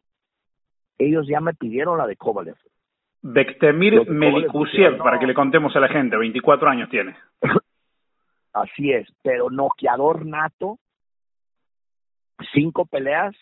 [0.97, 2.57] ellos ya me pidieron la de Kovalev.
[3.21, 7.15] Bektemir Melikusiev, para que le contemos a la gente, 24 años tiene.
[8.53, 10.79] Así es, pero noqueador nato,
[12.53, 13.35] cinco peleas,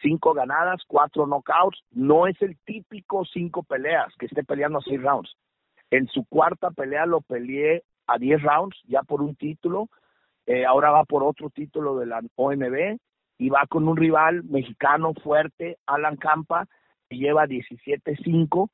[0.00, 5.00] cinco ganadas, cuatro knockouts, no es el típico cinco peleas que esté peleando a seis
[5.00, 5.34] rounds.
[5.90, 9.88] En su cuarta pelea lo peleé a diez rounds, ya por un título,
[10.46, 12.98] eh, ahora va por otro título de la OMB
[13.38, 16.66] y va con un rival mexicano fuerte, Alan Campa,
[17.08, 18.70] que lleva 17-5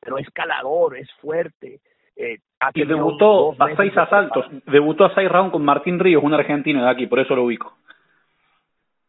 [0.00, 1.80] pero es calador, es fuerte.
[2.16, 2.38] Eh,
[2.74, 6.90] y debutó a seis asaltos, debutó a seis rounds con Martín Ríos, un argentino de
[6.90, 7.74] aquí, por eso lo ubico.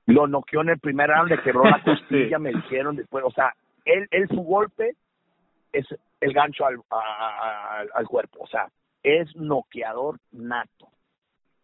[0.05, 3.53] Lo noqueó en el primer round, le quebró la costilla, me dijeron después, o sea,
[3.83, 4.95] él, él su golpe
[5.73, 5.85] es
[6.19, 6.77] el gancho al,
[7.93, 8.67] al cuerpo, o sea,
[9.03, 10.87] es noqueador nato.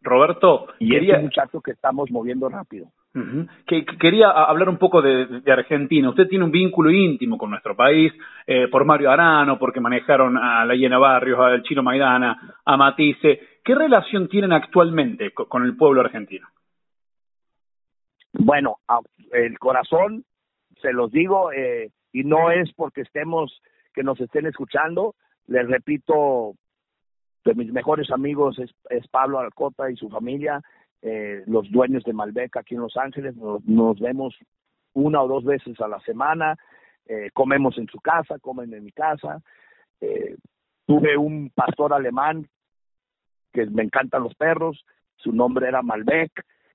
[0.01, 1.13] Roberto, y quería...
[1.13, 2.87] es un muchacho que estamos moviendo rápido
[3.65, 6.09] que, quería hablar un poco de, Argentina.
[6.09, 8.13] Usted tiene un vínculo íntimo con nuestro país,
[8.45, 13.39] eh, por Mario Arano, porque manejaron a la Llena Barrios, al Chino Maidana, a Matisse.
[13.63, 16.47] ¿Qué relación tienen actualmente con, el pueblo argentino?
[18.33, 18.77] Bueno,
[19.31, 20.23] el corazón,
[20.81, 23.61] se los digo, eh, y no es porque estemos,
[23.93, 25.15] que nos estén escuchando,
[25.47, 26.53] les repito,
[27.45, 30.61] de mis mejores amigos es, es Pablo Alcota y su familia,
[31.01, 34.35] eh, los dueños de Malbec aquí en Los Ángeles, nos, vemos
[34.93, 36.57] una o dos veces a la semana.
[37.09, 39.41] eh, comemos en su casa, comen en mi casa.
[40.01, 40.35] Eh,
[40.85, 42.47] tuve un pastor alemán
[43.53, 44.85] que me encantan los perros,
[45.17, 46.31] su nombre era Malbec.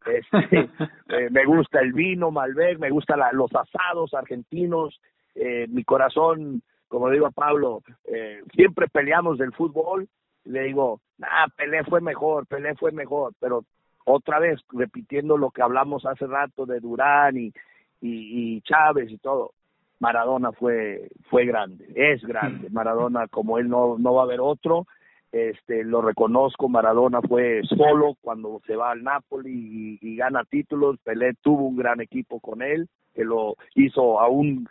[0.07, 0.69] Este,
[1.09, 5.01] eh, me gusta el vino Malbec, me gustan los asados argentinos.
[5.35, 10.09] Eh, mi corazón, como digo a Pablo, eh, siempre peleamos del fútbol.
[10.45, 13.65] Le digo, nah, Pelé fue mejor, Pelé fue mejor, pero
[14.05, 17.53] otra vez repitiendo lo que hablamos hace rato de Durán y,
[18.01, 19.53] y, y Chávez y todo.
[20.01, 22.69] Maradona fue fue grande, es grande.
[22.71, 24.87] Maradona como él no no va a haber otro.
[25.31, 30.99] Este lo reconozco, Maradona fue solo cuando se va al Napoli y, gana títulos.
[31.03, 34.69] Pelé tuvo un gran equipo con él que lo hizo aún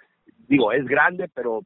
[0.52, 1.62] digo, es grande, pero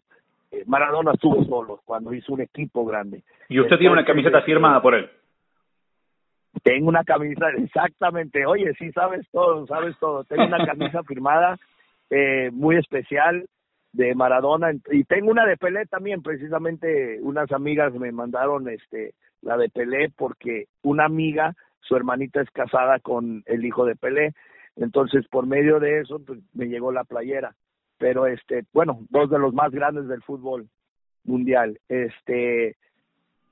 [0.52, 3.24] eh, Maradona estuvo solo cuando hizo un equipo grande.
[3.50, 5.10] Y usted tiene una camiseta este, firmada por él.
[6.64, 8.46] Tengo una camisa, exactamente.
[8.46, 10.24] Oye, sí, sabes todo, sabes todo.
[10.24, 11.58] Tengo una camisa firmada
[12.10, 13.48] eh, muy especial
[13.96, 19.58] de Maradona y tengo una de Pelé también, precisamente unas amigas me mandaron este la
[19.58, 24.34] de Pelé porque una amiga, su hermanita es casada con el hijo de Pelé,
[24.76, 27.56] entonces por medio de eso pues, me llegó la playera.
[27.98, 30.68] Pero este, bueno, dos de los más grandes del fútbol
[31.24, 31.80] mundial.
[31.88, 32.76] Este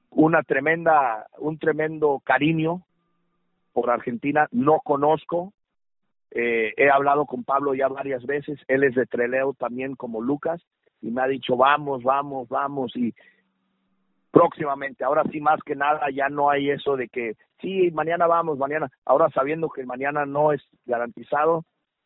[0.10, 2.84] una tremenda un tremendo cariño
[3.74, 5.54] por Argentina, no conozco
[6.36, 10.60] eh, he hablado con Pablo ya varias veces, él es de Treleo también como Lucas
[11.00, 13.14] y me ha dicho vamos, vamos, vamos y
[14.32, 18.58] próximamente, ahora sí más que nada ya no hay eso de que sí, mañana vamos,
[18.58, 21.66] mañana, ahora sabiendo que mañana no es garantizado,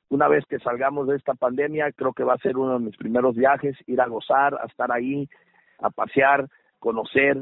[0.09, 2.97] una vez que salgamos de esta pandemia, creo que va a ser uno de mis
[2.97, 5.29] primeros viajes, ir a gozar, a estar ahí,
[5.79, 6.49] a pasear,
[6.79, 7.37] conocer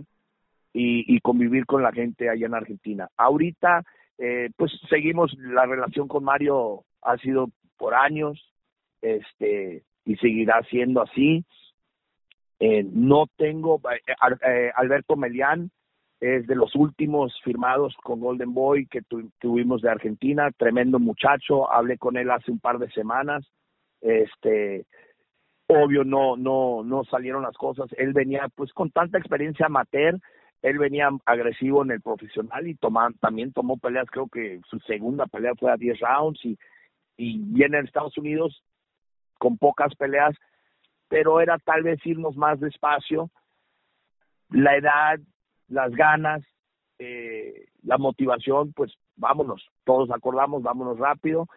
[0.72, 3.10] y, y convivir con la gente allá en Argentina.
[3.18, 3.84] Ahorita
[4.18, 8.40] eh, pues seguimos la relación con Mario ha sido por años
[9.02, 11.44] este y seguirá siendo así.
[12.60, 13.82] Eh, no tengo
[14.48, 15.72] eh, Alberto Melián
[16.22, 19.02] es de los últimos firmados con Golden Boy que
[19.40, 23.46] tuvimos de Argentina tremendo muchacho hablé con él hace un par de semanas
[24.00, 24.86] este
[25.68, 30.18] obvio no no no salieron las cosas él venía pues con tanta experiencia amateur
[30.66, 32.76] él venía agresivo en el profesional y
[33.20, 36.58] también tomó peleas, creo que su segunda pelea fue a 10 rounds y,
[37.18, 38.64] viene en Estados Unidos
[39.38, 40.36] con pocas peleas,
[41.08, 43.30] pero era tal vez irnos más despacio.
[44.50, 45.20] La edad,
[45.68, 46.42] las ganas,
[46.98, 51.48] eh, la motivación, pues vámonos, todos acordamos, vámonos rápido.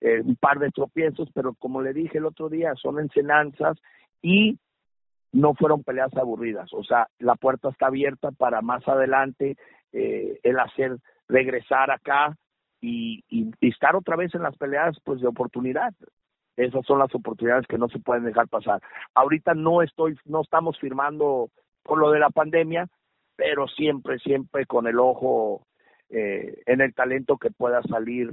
[0.00, 3.78] Eh, un par de tropiezos, pero como le dije el otro día, son enseñanzas
[4.22, 4.58] y
[5.34, 6.72] no fueron peleas aburridas.
[6.72, 9.56] O sea, la puerta está abierta para más adelante
[9.92, 10.96] eh, el hacer
[11.28, 12.36] regresar acá
[12.80, 15.92] y, y, estar otra vez en las peleas pues de oportunidad.
[16.56, 18.80] Esas son las oportunidades que no se pueden dejar pasar.
[19.14, 21.50] Ahorita no estoy, no estamos firmando
[21.82, 22.86] por lo de la pandemia,
[23.34, 25.66] pero siempre, siempre con el ojo
[26.10, 28.32] eh, en el talento que pueda salir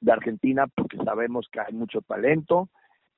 [0.00, 2.68] de Argentina, porque sabemos que hay mucho talento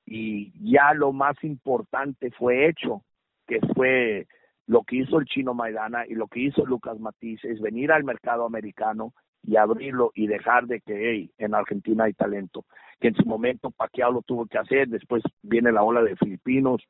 [0.06, 3.02] y ya lo más importante fue hecho
[3.48, 4.28] que fue
[4.66, 8.04] lo que hizo el chino Maidana y lo que hizo Lucas Matiz es venir al
[8.04, 12.66] mercado americano y abrirlo y dejar de que hey, en Argentina hay talento.
[13.00, 16.82] Que en su momento Pacquiao lo tuvo que hacer, después viene la ola de filipinos,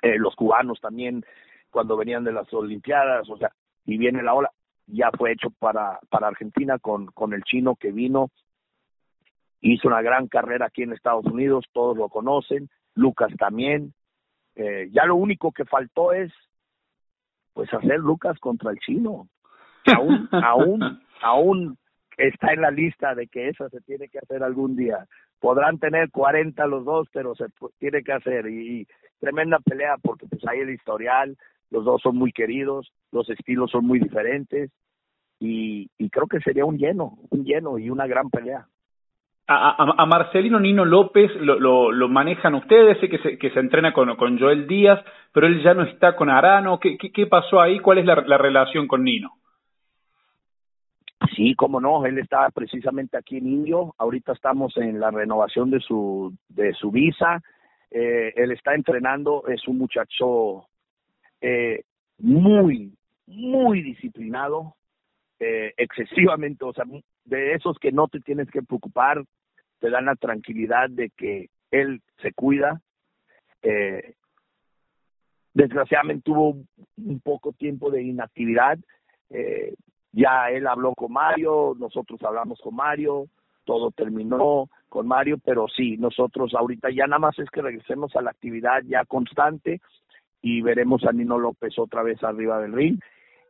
[0.00, 1.24] eh, los cubanos también
[1.70, 3.50] cuando venían de las Olimpiadas, o sea,
[3.84, 4.50] y viene la ola,
[4.86, 8.30] ya fue hecho para, para Argentina con, con el chino que vino,
[9.60, 13.94] hizo una gran carrera aquí en Estados Unidos, todos lo conocen, Lucas también,
[14.54, 16.32] eh, ya lo único que faltó es
[17.52, 19.28] pues hacer Lucas contra el chino.
[19.86, 21.78] Aún, aún, aún
[22.16, 25.06] está en la lista de que eso se tiene que hacer algún día.
[25.40, 27.46] Podrán tener 40 los dos, pero se
[27.78, 28.46] tiene que hacer.
[28.46, 28.86] Y,
[29.22, 31.36] tremenda pelea porque pues hay el historial,
[31.70, 34.68] los dos son muy queridos, los estilos son muy diferentes
[35.38, 38.66] y, y creo que sería un lleno, un lleno y una gran pelea
[39.54, 44.14] a, Marcelino Nino López lo, lo, manejan ustedes, sé que se, que se entrena con,
[44.16, 46.78] con Joel Díaz, pero él ya no está con Arano.
[46.78, 47.78] ¿Qué, qué, pasó ahí?
[47.80, 49.32] ¿Cuál es la, relación con Nino?
[51.34, 53.94] Sí, cómo no, él está precisamente aquí en Indio.
[53.98, 57.40] Ahorita estamos en la renovación de su, de su visa.
[57.90, 60.66] Eh, él está entrenando, es un muchacho
[61.40, 61.82] eh,
[62.18, 62.92] muy,
[63.26, 64.74] muy disciplinado,
[65.38, 66.84] eh, excesivamente, o sea,
[67.24, 69.22] de esos que no te tienes que preocupar,
[69.82, 72.80] te dan la tranquilidad de que él se cuida.
[73.62, 74.14] Eh,
[75.52, 76.56] desgraciadamente tuvo
[76.96, 78.78] un poco tiempo de inactividad.
[79.28, 79.74] Eh,
[80.12, 83.26] ya él habló con Mario, nosotros hablamos con Mario,
[83.64, 88.22] todo terminó con Mario, pero sí, nosotros ahorita ya nada más es que regresemos a
[88.22, 89.80] la actividad ya constante
[90.42, 93.00] y veremos a Nino López otra vez arriba del ring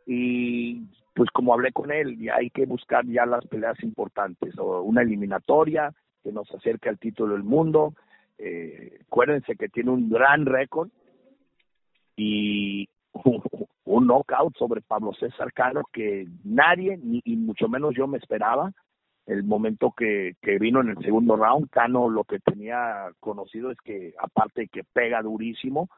[0.06, 0.80] y
[1.14, 5.02] pues como hablé con él, ya hay que buscar ya las peleas importantes, o una
[5.02, 5.92] eliminatoria
[6.22, 7.94] que nos acerque al título del mundo.
[8.38, 10.88] Eh, acuérdense que tiene un gran récord
[12.16, 12.88] y
[13.84, 18.72] un knockout sobre Pablo César Cano que nadie, ni y mucho menos yo me esperaba.
[19.26, 23.78] El momento que, que vino en el segundo round, Cano lo que tenía conocido es
[23.84, 25.88] que, aparte de que pega durísimo,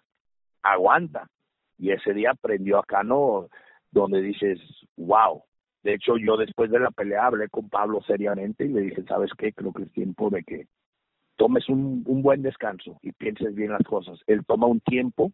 [0.62, 1.28] aguanta.
[1.78, 3.48] Y ese día prendió a Cano
[3.90, 4.60] donde dices,
[4.96, 5.42] wow.
[5.84, 9.30] De hecho, yo después de la pelea hablé con Pablo seriamente y le dije, ¿sabes
[9.36, 9.52] qué?
[9.52, 10.66] Creo que es tiempo de que
[11.36, 14.18] tomes un, buen descanso y pienses bien las cosas.
[14.26, 15.30] Él toma un tiempo,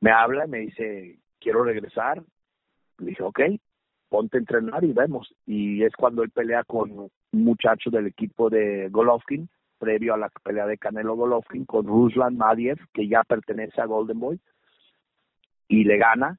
[0.00, 2.22] me habla y me dice, quiero regresar.
[2.98, 3.40] Le dije, ok,
[4.08, 5.34] ponte a entrenar y vemos.
[5.44, 10.30] Y es cuando él pelea con un muchacho del equipo de Golovkin, previo a la
[10.42, 14.40] pelea de Canelo Golovkin, con Ruslan Madiev, que ya pertenece a Golden Boy,
[15.68, 16.38] y le gana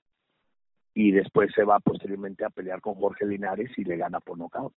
[0.94, 4.74] y después se va posteriormente a pelear con Jorge Linares y le gana por nocaut.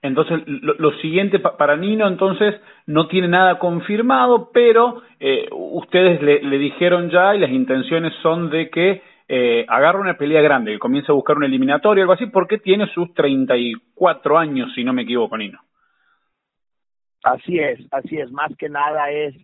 [0.00, 2.54] Entonces, lo, siguiente para Nino, entonces,
[2.86, 8.70] no tiene nada confirmado, pero eh, ustedes le, dijeron ya y las intenciones son de
[8.70, 12.58] que eh, agarre una pelea grande, que comience a buscar un eliminatorio, algo así, porque
[12.58, 15.60] tiene sus 34 años, si no me equivoco, Nino.
[17.22, 18.32] Así es, así es.
[18.32, 19.34] Más que nada es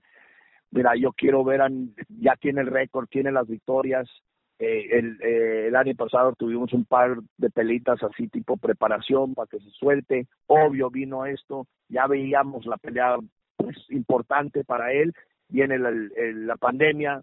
[0.70, 1.60] mira, yo quiero ver,
[2.08, 4.08] ya tiene el récord, tiene las victorias.
[4.58, 9.46] Eh, el, eh, el año pasado tuvimos un par de pelitas así tipo preparación para
[9.46, 10.26] que se suelte.
[10.46, 13.16] Obvio vino esto, ya veíamos la pelea
[13.56, 15.12] pues, importante para él.
[15.48, 17.22] Viene la, la pandemia,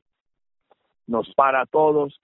[1.08, 2.20] nos para a todos.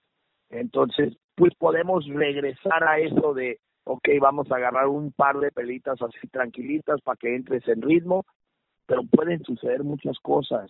[0.49, 6.01] Entonces, pues podemos regresar a eso de, ok, vamos a agarrar un par de pelitas
[6.01, 8.25] así tranquilitas para que entres en ritmo
[8.91, 10.69] pero pueden suceder muchas cosas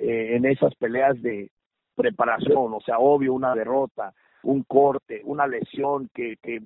[0.00, 1.50] eh, en esas peleas de
[1.94, 6.62] preparación, o sea, obvio, una derrota, un corte, una lesión que, que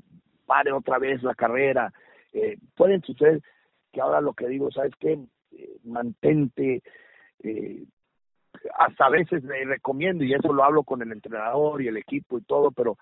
[0.47, 1.93] pare otra vez la carrera.
[2.33, 3.41] Eh, pueden suceder
[3.93, 5.19] que ahora lo que digo, ¿sabes qué?
[5.53, 6.83] Eh, mantente,
[7.43, 7.85] eh,
[8.79, 12.39] hasta a veces le recomiendo, y eso lo hablo con el entrenador y el equipo
[12.39, 12.97] y todo, pero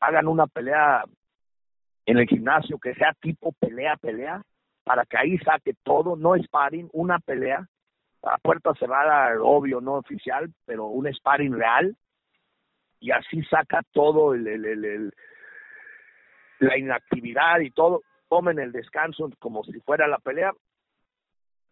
[0.00, 1.04] hagan una pelea
[2.06, 4.42] en el gimnasio que sea tipo pelea, pelea,
[4.84, 7.66] para que ahí saque todo, no sparring, una pelea,
[8.24, 11.96] a puerta cerrada, obvio, no oficial, pero un sparring real,
[13.00, 15.12] y así saca todo el,
[16.60, 20.52] la inactividad y todo, tomen el descanso como si fuera la pelea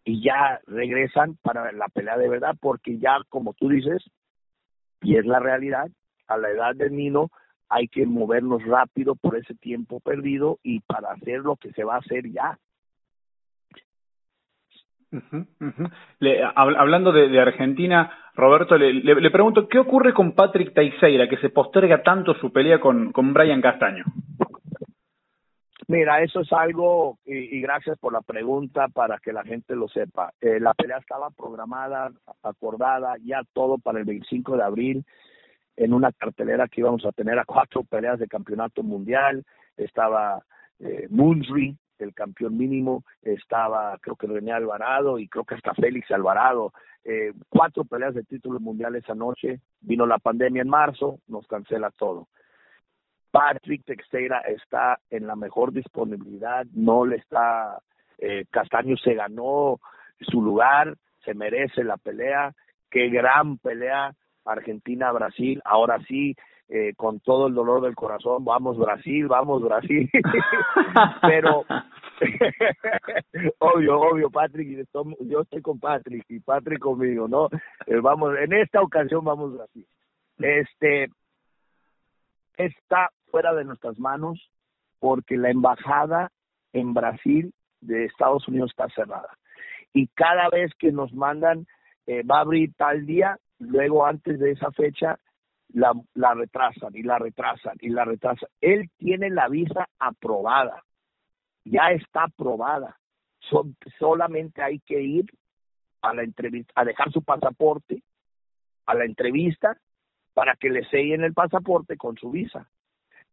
[0.04, 4.02] y ya regresan para la pelea de verdad, porque ya, como tú dices,
[5.00, 5.88] y es la realidad,
[6.26, 7.30] a la edad del Nino
[7.68, 11.94] hay que movernos rápido por ese tiempo perdido y para hacer lo que se va
[11.94, 12.58] a hacer ya.
[16.20, 21.50] Le, hablando de, Argentina, Roberto, le, le, pregunto, ¿qué ocurre con Patrick Teixeira, que se
[21.50, 24.04] posterga tanto su pelea con, con Brian Castaño?
[25.88, 30.32] Mira, eso es algo, y, gracias por la pregunta para que la gente lo sepa.
[30.40, 32.10] Eh, la pelea estaba programada,
[32.42, 35.04] acordada, ya todo para el 25 de abril,
[35.76, 39.44] en una cartelera que íbamos a tener a cuatro peleas de campeonato mundial.
[39.76, 40.42] Estaba
[40.78, 46.10] eh, Moonsry, el campeón mínimo, estaba creo que René Alvarado y creo que hasta Félix
[46.10, 46.72] Alvarado.
[47.04, 52.28] Eh, cuatro peleas de títulos mundiales anoche, vino la pandemia en marzo, nos cancela todo.
[53.32, 57.78] Patrick Texeira está en la mejor disponibilidad, no le está,
[58.18, 59.80] eh, Castaño se ganó
[60.20, 62.52] su lugar, se merece la pelea,
[62.90, 66.36] qué gran pelea Argentina-Brasil, ahora sí,
[66.68, 70.10] eh, con todo el dolor del corazón, vamos Brasil, vamos Brasil,
[71.22, 71.64] pero
[73.58, 74.86] obvio, obvio, Patrick,
[75.20, 77.48] yo estoy con Patrick y Patrick conmigo, ¿no?
[77.86, 79.86] Eh, vamos, en esta ocasión vamos Brasil.
[80.38, 81.10] Este,
[82.56, 84.50] está fuera de nuestras manos
[84.98, 86.30] porque la embajada
[86.72, 89.36] en Brasil de Estados Unidos está cerrada.
[89.92, 91.66] Y cada vez que nos mandan,
[92.06, 95.18] eh, va a abrir tal día, luego antes de esa fecha
[95.72, 98.48] la, la retrasan y la retrasan y la retrasan.
[98.60, 100.82] Él tiene la visa aprobada,
[101.64, 102.98] ya está aprobada.
[103.98, 105.26] solamente hay que ir
[106.00, 108.02] a la entrevista, a dejar su pasaporte,
[108.86, 109.76] a la entrevista,
[110.34, 112.68] para que le sellen el pasaporte con su visa.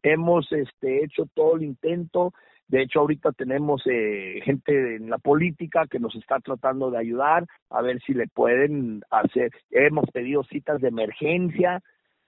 [0.04, 2.34] Hemos este, hecho todo el intento,
[2.70, 7.48] de hecho, ahorita tenemos eh, gente en la política que nos está tratando de ayudar
[7.72, 9.52] a ver si le pueden hacer.
[9.72, 11.82] Hemos pedido citas de emergencia,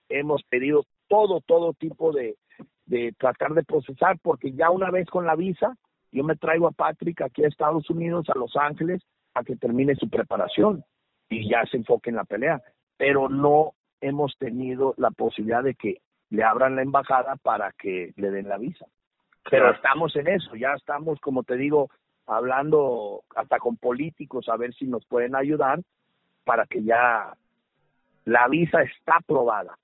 [0.09, 2.37] hemos pedido todo, todo tipo de,
[2.87, 5.75] de tratar de procesar, porque ya una vez con la visa,
[6.11, 9.01] yo me traigo a Patrick aquí a Estados Unidos, a Los Ángeles,
[9.33, 10.83] a que termine su preparación
[11.29, 12.61] y ya se enfoque en la pelea.
[12.97, 18.31] Pero no hemos tenido la posibilidad de que le abran la embajada para que le
[18.31, 18.85] den la visa.
[19.49, 21.89] Pero estamos en eso, ya estamos, como te digo,
[22.27, 25.81] hablando hasta con políticos a ver si nos pueden ayudar
[26.43, 27.33] para que ya
[28.25, 29.77] la visa está aprobada.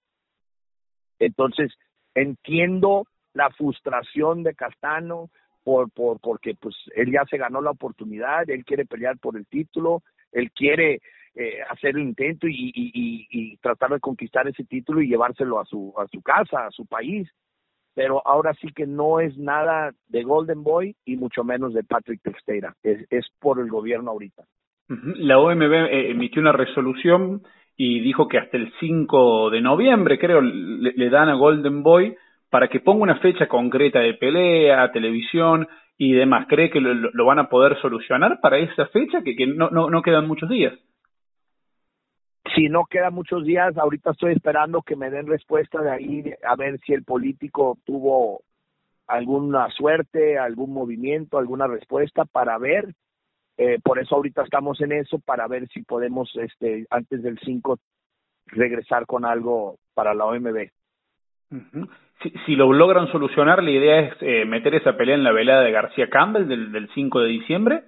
[1.19, 1.73] Entonces,
[2.13, 5.29] entiendo la frustración de Castano
[5.67, 9.45] por, por, porque pues él ya se ganó la oportunidad, él quiere pelear por el
[9.47, 10.01] título,
[10.31, 11.01] él quiere
[11.35, 15.65] eh, hacer el intento y, y, y, tratar de conquistar ese título y llevárselo a
[15.65, 17.29] su, a su casa, a su país.
[17.93, 22.21] Pero ahora sí que no es nada de Golden Boy y mucho menos de Patrick
[22.21, 24.45] Texteira, es, es por el gobierno ahorita.
[24.87, 27.41] La OMB eh, emitió una resolución
[27.75, 32.15] y dijo que hasta el 5 de noviembre, creo, le, dan a Golden Boy
[32.49, 35.67] para que ponga una fecha concreta de pelea, televisión
[35.97, 36.47] y demás.
[36.47, 39.21] ¿Cree que lo, van a poder solucionar para esa fecha?
[39.21, 40.73] Que, que no, no, no quedan muchos días.
[42.55, 46.55] Si no quedan muchos días, ahorita estoy esperando que me den respuesta de ahí, a
[46.55, 48.41] ver si el político tuvo
[49.05, 52.93] alguna suerte, algún movimiento, alguna respuesta para ver
[53.57, 57.79] eh, por eso ahorita estamos en eso para ver si podemos, este, antes del 5,
[58.45, 60.69] regresar con algo para la OMB.
[62.21, 65.61] Si, si, lo logran solucionar, la idea es eh, meter esa pelea en la velada
[65.61, 67.83] de García Campbell del, del 5 de diciembre.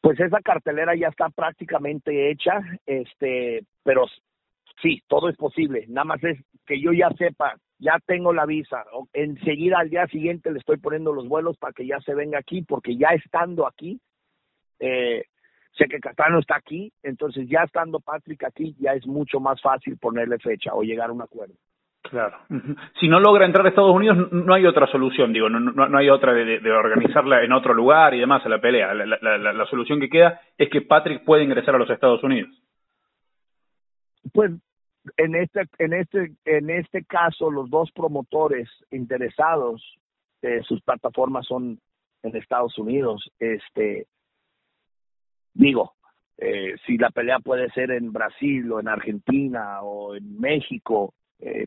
[0.00, 4.06] Pues esa cartelera ya está prácticamente hecha, este, pero
[4.80, 5.86] sí, todo es posible.
[5.88, 10.52] Nada más es que yo ya sepa ya tengo la visa, enseguida al día siguiente
[10.52, 14.00] le estoy poniendo los vuelos para que ya se venga aquí, porque ya estando aquí,
[14.78, 15.24] eh,
[15.76, 19.96] sé que Castano está aquí, entonces ya estando Patrick aquí, ya es mucho más fácil
[19.98, 21.54] ponerle fecha o llegar a un acuerdo.
[22.02, 22.36] Claro.
[23.00, 26.10] Si no logra entrar a Estados Unidos, no hay otra solución, digo, no, no, hay
[26.10, 28.92] otra de, de, organizarla en otro lugar y demás a la pelea.
[28.92, 32.50] La, la, la, solución que queda es que Patrick puede ingresar a los Estados Unidos.
[34.32, 34.50] Pues
[35.16, 39.82] en este, en este, en este caso, los dos promotores interesados,
[40.42, 41.78] eh, sus plataformas son
[42.22, 43.30] en Estados Unidos.
[43.38, 44.06] Este,
[45.54, 45.94] digo,
[46.38, 51.66] eh, si la pelea puede ser en Brasil o en Argentina o en México, eh,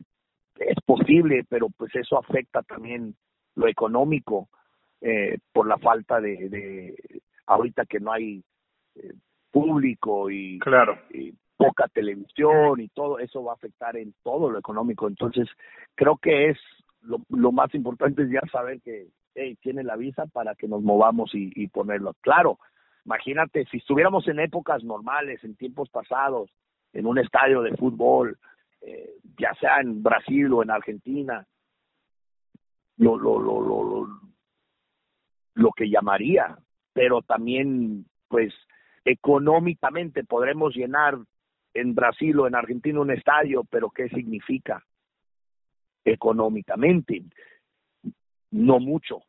[0.58, 3.14] es posible, pero pues eso afecta también
[3.54, 4.48] lo económico
[5.00, 8.42] eh, por la falta de, de ahorita que no hay
[8.94, 9.12] eh,
[9.50, 10.98] público y, claro.
[11.10, 15.08] y poca televisión y todo eso va a afectar en todo lo económico.
[15.08, 15.48] Entonces,
[15.94, 16.58] creo que es
[17.02, 20.82] lo, lo más importante es ya saber que hey, tiene la visa para que nos
[20.82, 22.14] movamos y, y ponerlo.
[22.20, 22.58] Claro,
[23.06, 26.50] imagínate, si estuviéramos en épocas normales, en tiempos pasados,
[26.92, 28.36] en un estadio de fútbol,
[28.80, 31.46] eh, ya sea en Brasil o en Argentina,
[32.98, 34.08] lo, lo, lo, lo,
[35.54, 36.58] lo, que llamaría,
[36.92, 38.52] pero también, pues,
[39.04, 41.16] económicamente podremos llenar
[41.74, 44.84] en Brasil o en Argentina un estadio, pero ¿qué significa
[46.04, 47.22] económicamente?
[48.50, 49.22] No mucho.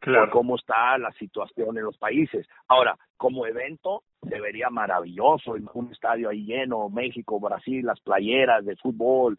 [0.00, 2.46] Por cómo está la situación en los países.
[2.68, 8.76] Ahora, como evento, se vería maravilloso, un estadio ahí lleno, México, Brasil, las playeras de
[8.76, 9.38] fútbol,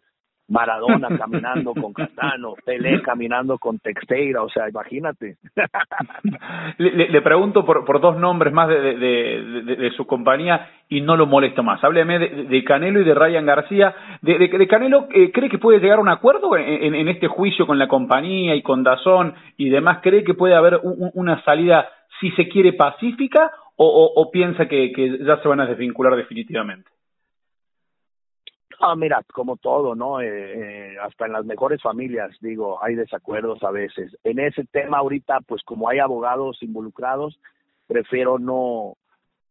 [0.50, 5.38] Maradona caminando con Castano, Pelé caminando con Texteira, o sea, imagínate.
[6.78, 11.28] le, pregunto por, por dos nombres más de, de, de, su compañía y no lo
[11.28, 11.84] molesto más.
[11.84, 13.96] Hábleme de, Canelo y de Ryan García.
[14.22, 17.78] De, Canelo, eh, ¿cree que puede llegar a un acuerdo en, en, este juicio con
[17.80, 20.00] la compañía y con Dazón y demás?
[20.02, 21.88] ¿Cree que puede haber una salida,
[22.20, 26.16] si se quiere, pacífica o, o, o piensa que, que ya se van a desvincular
[26.16, 26.90] definitivamente?
[28.82, 30.22] Ah, mira, como todo, ¿no?
[30.22, 30.28] Eh,
[30.94, 34.16] eh, hasta en las mejores familias, digo, hay desacuerdos a veces.
[34.24, 37.38] En ese tema ahorita, pues como hay abogados involucrados,
[37.88, 38.96] prefiero no,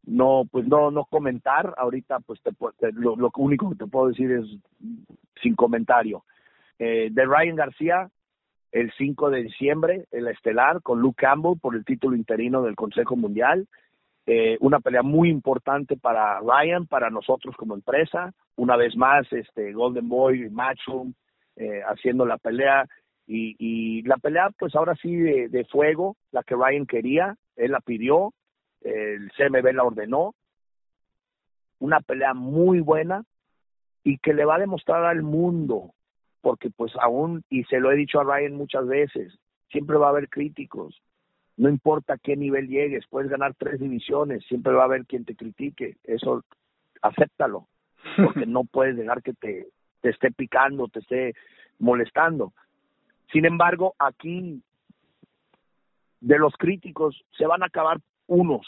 [0.04, 1.74] no, pues no, no comentar.
[1.76, 2.52] Ahorita, pues te,
[2.92, 4.46] lo, lo único que te puedo decir es
[5.42, 6.24] sin comentario.
[6.78, 8.10] Eh, de Ryan García,
[8.72, 13.16] el 5 de diciembre, el estelar con Luke Campbell por el título interino del Consejo
[13.16, 13.66] Mundial.
[14.30, 18.30] Eh, una pelea muy importante para Ryan, para nosotros como empresa.
[18.56, 21.14] Una vez más, este Golden Boy, Matchroom,
[21.56, 22.84] eh, haciendo la pelea.
[23.26, 27.72] Y, y la pelea, pues ahora sí, de, de, fuego, la que Ryan quería, él
[27.72, 28.34] la pidió,
[28.82, 30.34] el CMB la ordenó.
[31.78, 33.24] Una pelea muy buena
[34.04, 35.94] y que le va a demostrar al mundo,
[36.42, 39.38] porque pues aún, y se lo he dicho a Ryan muchas veces,
[39.70, 41.00] siempre va a haber críticos,
[41.58, 45.34] no importa qué nivel llegues, puedes ganar tres divisiones, siempre va a haber quien te
[45.34, 46.44] critique, eso
[47.02, 47.66] acéptalo,
[48.24, 49.66] porque no puedes dejar que te,
[50.00, 51.34] te esté picando, te esté
[51.80, 52.52] molestando.
[53.32, 54.62] Sin embargo, aquí
[56.20, 57.98] de los críticos se van a acabar
[58.28, 58.66] unos,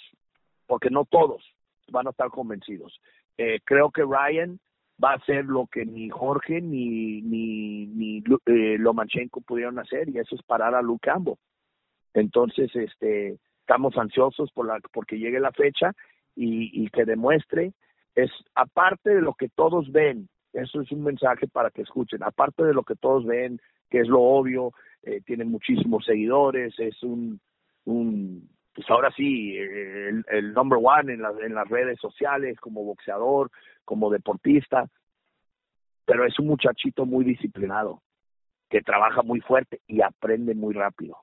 [0.66, 1.44] porque no todos
[1.90, 3.00] van a estar convencidos.
[3.38, 4.58] Eh, creo que Ryan
[5.02, 10.18] va a hacer lo que ni Jorge ni ni, ni eh, Lomachenko pudieron hacer y
[10.18, 11.36] eso es parar a Luke Campbell.
[12.14, 15.92] Entonces, este, estamos ansiosos por la porque llegue la fecha
[16.34, 17.72] y, que demuestre
[18.14, 22.64] es aparte de lo que todos ven, eso es un mensaje para que escuchen, aparte
[22.64, 24.72] de lo que todos ven, que es lo obvio,
[25.02, 27.40] eh, tiene muchísimos seguidores, es un,
[27.84, 33.50] un pues ahora sí, el, el number one en, en las redes sociales, como boxeador,
[33.84, 34.88] como deportista,
[36.04, 38.02] pero es un muchachito muy disciplinado,
[38.68, 41.18] que trabaja muy fuerte y aprende muy rápido.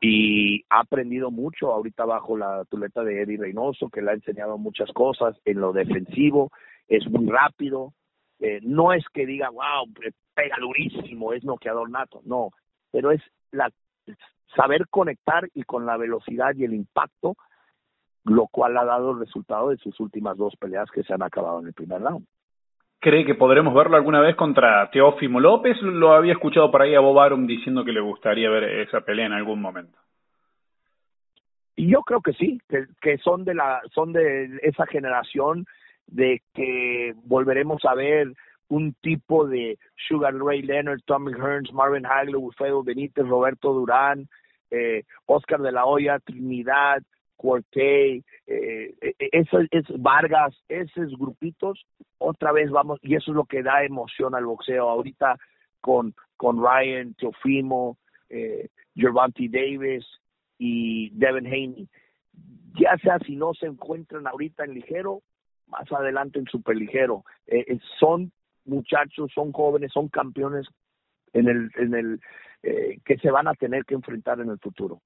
[0.00, 4.58] Y ha aprendido mucho ahorita bajo la tuleta de Eddie Reynoso, que le ha enseñado
[4.58, 6.50] muchas cosas en lo defensivo,
[6.88, 7.94] es muy rápido,
[8.38, 9.92] eh, no es que diga, wow,
[10.34, 12.50] pega durísimo, es noqueador nato, no,
[12.90, 13.70] pero es la
[14.54, 17.36] saber conectar y con la velocidad y el impacto,
[18.24, 21.60] lo cual ha dado el resultado de sus últimas dos peleas que se han acabado
[21.60, 22.26] en el primer round.
[23.06, 25.80] ¿Cree que podremos verlo alguna vez contra Teófimo López?
[25.80, 29.26] Lo había escuchado por ahí a Bob Arum diciendo que le gustaría ver esa pelea
[29.26, 29.96] en algún momento.
[31.76, 32.60] Y yo creo que sí,
[33.00, 35.66] que, son de la son de esa generación
[36.08, 38.32] de que volveremos a ver
[38.66, 39.78] un tipo de
[40.08, 44.26] Sugar Ray Leonard, Tommy Hearns, Marvin Hagler, Wilfredo Benítez, Roberto Durán,
[44.72, 47.04] eh, Oscar de la Hoya, Trinidad,
[47.36, 49.66] Corte, eh, e, e, esos,
[49.98, 51.86] Vargas, esos grupitos,
[52.18, 54.88] otra vez vamos, y eso es lo que da emoción al boxeo.
[54.88, 55.36] Ahorita
[55.80, 57.98] con, con Ryan, Teofimo,
[58.28, 60.06] eh, Gervonta Davis
[60.58, 61.88] y Devin Haney.
[62.78, 65.22] Ya sea si no se encuentran ahorita en ligero,
[65.66, 67.24] más adelante en superligero.
[67.46, 68.32] Eh, eh, son
[68.64, 70.66] muchachos, son jóvenes, son campeones
[71.32, 72.20] en el, en el
[72.62, 75.00] eh, que se van a tener que enfrentar en el futuro.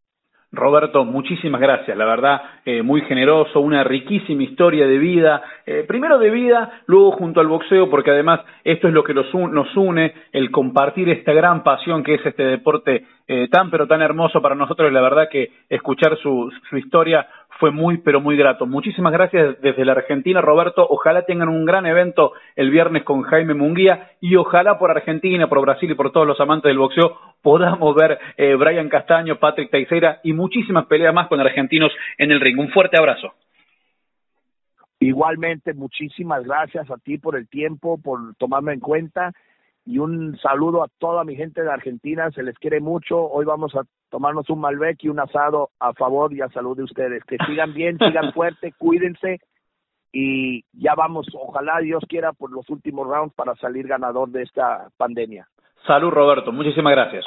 [0.52, 6.18] Roberto, muchísimas gracias, la verdad, eh, muy generoso, una riquísima historia de vida, eh, primero
[6.18, 9.32] de vida, luego junto al boxeo, porque además esto es lo que nos
[9.76, 14.42] une, el compartir esta gran pasión que es este deporte eh, tan pero tan hermoso
[14.42, 17.28] para nosotros, la verdad que escuchar su, su historia
[17.60, 18.66] fue muy, pero muy grato.
[18.66, 20.86] Muchísimas gracias desde la Argentina, Roberto.
[20.88, 25.60] Ojalá tengan un gran evento el viernes con Jaime Munguía y ojalá por Argentina, por
[25.60, 30.20] Brasil y por todos los amantes del boxeo podamos ver eh, Brian Castaño, Patrick Teixeira
[30.24, 32.58] y muchísimas peleas más con argentinos en el ring.
[32.58, 33.34] Un fuerte abrazo.
[34.98, 39.32] Igualmente, muchísimas gracias a ti por el tiempo, por tomarme en cuenta
[39.90, 43.28] y un saludo a toda mi gente de Argentina, se les quiere mucho.
[43.28, 46.84] Hoy vamos a tomarnos un Malbec y un asado a favor y a salud de
[46.84, 47.24] ustedes.
[47.24, 49.40] Que sigan bien, sigan fuerte, cuídense
[50.12, 54.88] y ya vamos, ojalá Dios quiera, por los últimos rounds para salir ganador de esta
[54.96, 55.48] pandemia.
[55.86, 57.24] Salud Roberto, muchísimas gracias.